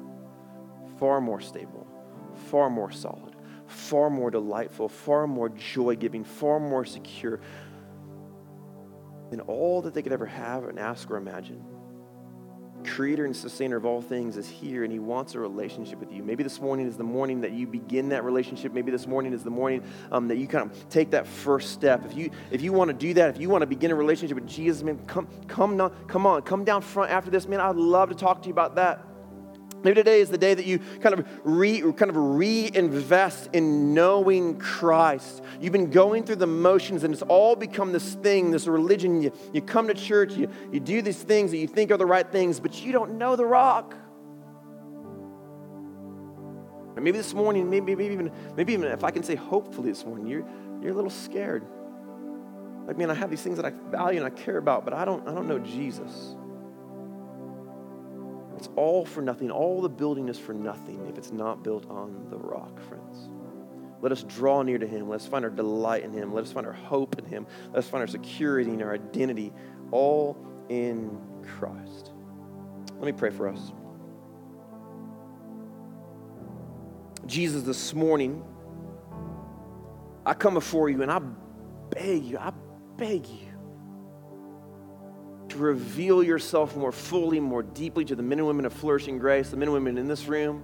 far 0.99 1.21
more 1.21 1.39
stable, 1.39 1.87
far 2.49 2.69
more 2.69 2.91
solid, 2.91 3.35
far 3.67 4.09
more 4.09 4.31
delightful, 4.31 4.89
far 4.89 5.27
more 5.27 5.49
joy 5.49 5.95
giving, 5.95 6.23
far 6.23 6.59
more 6.59 6.85
secure 6.85 7.39
than 9.29 9.41
all 9.41 9.81
that 9.81 9.93
they 9.93 10.01
could 10.01 10.13
ever 10.13 10.25
have 10.25 10.65
and 10.65 10.79
ask 10.79 11.09
or 11.09 11.17
imagine 11.17 11.63
creator 12.85 13.25
and 13.25 13.35
sustainer 13.35 13.75
of 13.75 13.85
all 13.85 14.01
things 14.01 14.37
is 14.37 14.47
here 14.47 14.83
and 14.83 14.91
he 14.93 14.99
wants 14.99 15.35
a 15.35 15.39
relationship 15.39 15.99
with 15.99 16.11
you. 16.11 16.23
Maybe 16.23 16.43
this 16.43 16.61
morning 16.61 16.87
is 16.87 16.97
the 16.97 17.03
morning 17.03 17.41
that 17.41 17.51
you 17.51 17.67
begin 17.67 18.09
that 18.09 18.23
relationship. 18.23 18.73
Maybe 18.73 18.91
this 18.91 19.07
morning 19.07 19.33
is 19.33 19.43
the 19.43 19.49
morning 19.49 19.83
um, 20.11 20.27
that 20.27 20.37
you 20.37 20.47
kind 20.47 20.69
of 20.69 20.89
take 20.89 21.11
that 21.11 21.27
first 21.27 21.71
step. 21.71 22.05
If 22.05 22.15
you 22.15 22.31
if 22.51 22.61
you 22.61 22.73
want 22.73 22.89
to 22.89 22.93
do 22.93 23.13
that, 23.15 23.29
if 23.29 23.39
you 23.39 23.49
want 23.49 23.61
to 23.61 23.67
begin 23.67 23.91
a 23.91 23.95
relationship 23.95 24.35
with 24.35 24.47
Jesus, 24.47 24.83
man, 24.83 24.99
come 25.07 25.27
come 25.47 25.77
come 26.07 26.25
on, 26.25 26.41
come 26.43 26.63
down 26.63 26.81
front 26.81 27.11
after 27.11 27.31
this, 27.31 27.47
man. 27.47 27.59
I'd 27.59 27.75
love 27.75 28.09
to 28.09 28.15
talk 28.15 28.41
to 28.43 28.47
you 28.47 28.53
about 28.53 28.75
that. 28.75 29.05
Maybe 29.85 29.93
today 29.93 30.19
is 30.19 30.31
the 30.31 30.37
day 30.39 30.55
that 30.55 30.65
you 30.65 30.79
kind 30.99 31.13
of 31.13 31.27
re, 31.43 31.79
kind 31.79 32.09
of 32.09 32.17
reinvest 32.17 33.51
in 33.53 33.93
knowing 33.93 34.57
Christ. 34.57 35.43
You've 35.61 35.73
been 35.73 35.91
going 35.91 36.23
through 36.23 36.37
the 36.37 36.47
motions 36.47 37.03
and 37.03 37.13
it's 37.13 37.21
all 37.21 37.55
become 37.55 37.91
this 37.91 38.15
thing, 38.15 38.49
this 38.49 38.65
religion. 38.65 39.21
You, 39.21 39.31
you 39.53 39.61
come 39.61 39.87
to 39.87 39.93
church, 39.93 40.33
you, 40.33 40.49
you 40.71 40.79
do 40.79 41.03
these 41.03 41.21
things 41.21 41.51
that 41.51 41.57
you 41.57 41.67
think 41.67 41.91
are 41.91 41.97
the 41.97 42.05
right 42.07 42.27
things, 42.27 42.59
but 42.59 42.83
you 42.83 42.93
don't 42.93 43.19
know 43.19 43.35
the 43.35 43.45
rock. 43.45 43.93
Or 46.95 47.01
maybe 47.03 47.19
this 47.19 47.35
morning, 47.35 47.69
maybe, 47.69 47.95
maybe 47.95 48.11
even 48.11 48.31
maybe 48.57 48.73
even 48.73 48.87
if 48.87 49.03
I 49.03 49.11
can 49.11 49.21
say 49.21 49.35
hopefully 49.35 49.91
this 49.91 50.03
morning, 50.03 50.25
you're 50.25 50.45
you're 50.81 50.93
a 50.93 50.95
little 50.95 51.11
scared. 51.11 51.63
Like, 52.87 52.97
man, 52.97 53.11
I 53.11 53.13
have 53.13 53.29
these 53.29 53.43
things 53.43 53.57
that 53.57 53.65
I 53.67 53.69
value 53.91 54.17
and 54.17 54.25
I 54.25 54.31
care 54.31 54.57
about, 54.57 54.83
but 54.83 54.95
I 54.95 55.05
don't 55.05 55.27
I 55.27 55.35
don't 55.35 55.47
know 55.47 55.59
Jesus. 55.59 56.35
It's 58.57 58.69
all 58.75 59.05
for 59.05 59.21
nothing. 59.21 59.51
All 59.51 59.81
the 59.81 59.89
building 59.89 60.29
is 60.29 60.39
for 60.39 60.53
nothing 60.53 61.05
if 61.07 61.17
it's 61.17 61.31
not 61.31 61.63
built 61.63 61.89
on 61.89 62.27
the 62.29 62.37
rock, 62.37 62.79
friends. 62.81 63.29
Let 64.01 64.11
us 64.11 64.23
draw 64.23 64.61
near 64.61 64.77
to 64.77 64.87
Him. 64.87 65.09
Let 65.09 65.21
us 65.21 65.27
find 65.27 65.43
our 65.43 65.51
delight 65.51 66.03
in 66.03 66.13
Him. 66.13 66.33
Let 66.33 66.43
us 66.43 66.51
find 66.51 66.65
our 66.65 66.73
hope 66.73 67.17
in 67.17 67.25
Him. 67.25 67.47
Let 67.69 67.79
us 67.79 67.87
find 67.87 68.01
our 68.01 68.07
security 68.07 68.71
and 68.71 68.81
our 68.81 68.93
identity 68.93 69.51
all 69.91 70.37
in 70.69 71.19
Christ. 71.57 72.11
Let 72.95 73.05
me 73.05 73.11
pray 73.11 73.29
for 73.29 73.47
us. 73.47 73.71
Jesus, 77.25 77.63
this 77.63 77.93
morning, 77.93 78.43
I 80.25 80.33
come 80.33 80.53
before 80.53 80.89
you 80.89 81.01
and 81.01 81.11
I 81.11 81.19
beg 81.89 82.23
you, 82.23 82.37
I 82.37 82.51
beg 82.97 83.27
you 83.27 83.44
to 85.55 85.61
reveal 85.61 86.23
yourself 86.23 86.75
more 86.75 86.91
fully, 86.91 87.39
more 87.39 87.63
deeply 87.63 88.05
to 88.05 88.15
the 88.15 88.23
men 88.23 88.39
and 88.39 88.47
women 88.47 88.65
of 88.65 88.73
flourishing 88.73 89.17
grace, 89.17 89.49
the 89.49 89.57
men 89.57 89.69
and 89.69 89.73
women 89.73 89.97
in 89.97 90.07
this 90.07 90.27
room, 90.27 90.63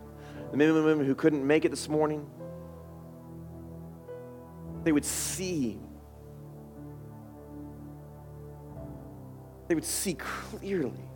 the 0.51 0.57
men 0.57 0.69
and 0.69 0.85
women 0.85 1.05
who 1.05 1.15
couldn't 1.15 1.45
make 1.45 1.65
it 1.65 1.69
this 1.69 1.87
morning. 1.87 2.29
They 4.83 4.91
would 4.91 5.05
see. 5.05 5.79
They 9.67 9.75
would 9.75 9.85
see 9.85 10.15
clearly. 10.15 11.09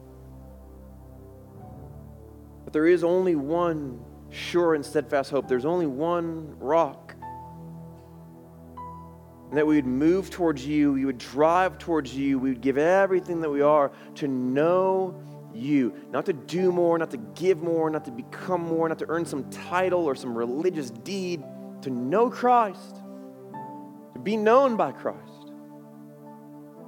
But 2.64 2.74
there 2.74 2.88
is 2.88 3.04
only 3.04 3.36
one 3.36 4.00
sure 4.30 4.74
and 4.74 4.86
steadfast 4.86 5.32
hope. 5.32 5.48
There's 5.48 5.66
only 5.66 5.86
one 5.86 6.58
rock 6.60 7.05
and 9.50 9.58
that 9.58 9.68
we 9.68 9.76
would 9.76 9.86
move 9.86 10.30
towards 10.30 10.66
you, 10.66 10.94
we 10.94 11.06
would 11.06 11.18
drive 11.18 11.78
towards 11.78 12.16
you, 12.16 12.40
we 12.40 12.50
would 12.50 12.62
give 12.62 12.78
everything 12.78 13.42
that 13.42 13.50
we 13.50 13.62
are 13.62 13.92
to 14.16 14.28
know 14.28 15.22
you. 15.54 15.94
Not 16.12 16.26
to 16.26 16.34
do 16.34 16.72
more, 16.72 16.98
not 16.98 17.12
to 17.12 17.18
give 17.18 17.62
more, 17.62 17.90
not 17.90 18.06
to 18.06 18.12
become 18.12 18.62
more, 18.62 18.90
not 18.90 19.00
to 19.00 19.06
earn 19.08 19.26
some 19.26 19.50
title 19.50 20.06
or 20.06 20.16
some 20.16 20.36
religious 20.36 20.90
deed, 20.90 21.44
to 21.84 21.90
know 21.90 22.30
Christ, 22.30 22.96
to 24.14 24.20
be 24.20 24.36
known 24.36 24.76
by 24.76 24.92
Christ, 24.92 25.22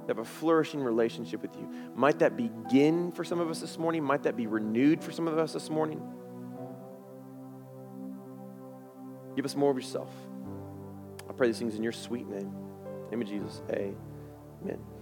to 0.00 0.06
have 0.08 0.18
a 0.18 0.24
flourishing 0.24 0.82
relationship 0.82 1.40
with 1.42 1.54
you. 1.56 1.68
Might 1.94 2.18
that 2.18 2.36
begin 2.36 3.12
for 3.12 3.24
some 3.24 3.40
of 3.40 3.48
us 3.48 3.60
this 3.60 3.78
morning? 3.78 4.02
Might 4.02 4.24
that 4.24 4.36
be 4.36 4.46
renewed 4.46 5.02
for 5.02 5.12
some 5.12 5.28
of 5.28 5.38
us 5.38 5.52
this 5.52 5.70
morning? 5.70 6.02
Give 9.36 9.44
us 9.44 9.54
more 9.54 9.70
of 9.70 9.76
yourself. 9.76 10.10
Pray 11.38 11.46
these 11.46 11.58
things 11.60 11.76
in 11.76 11.84
your 11.84 11.92
sweet 11.92 12.28
name. 12.28 12.52
name 13.12 13.22
of 13.22 13.28
Jesus. 13.28 13.62
Amen. 13.70 14.97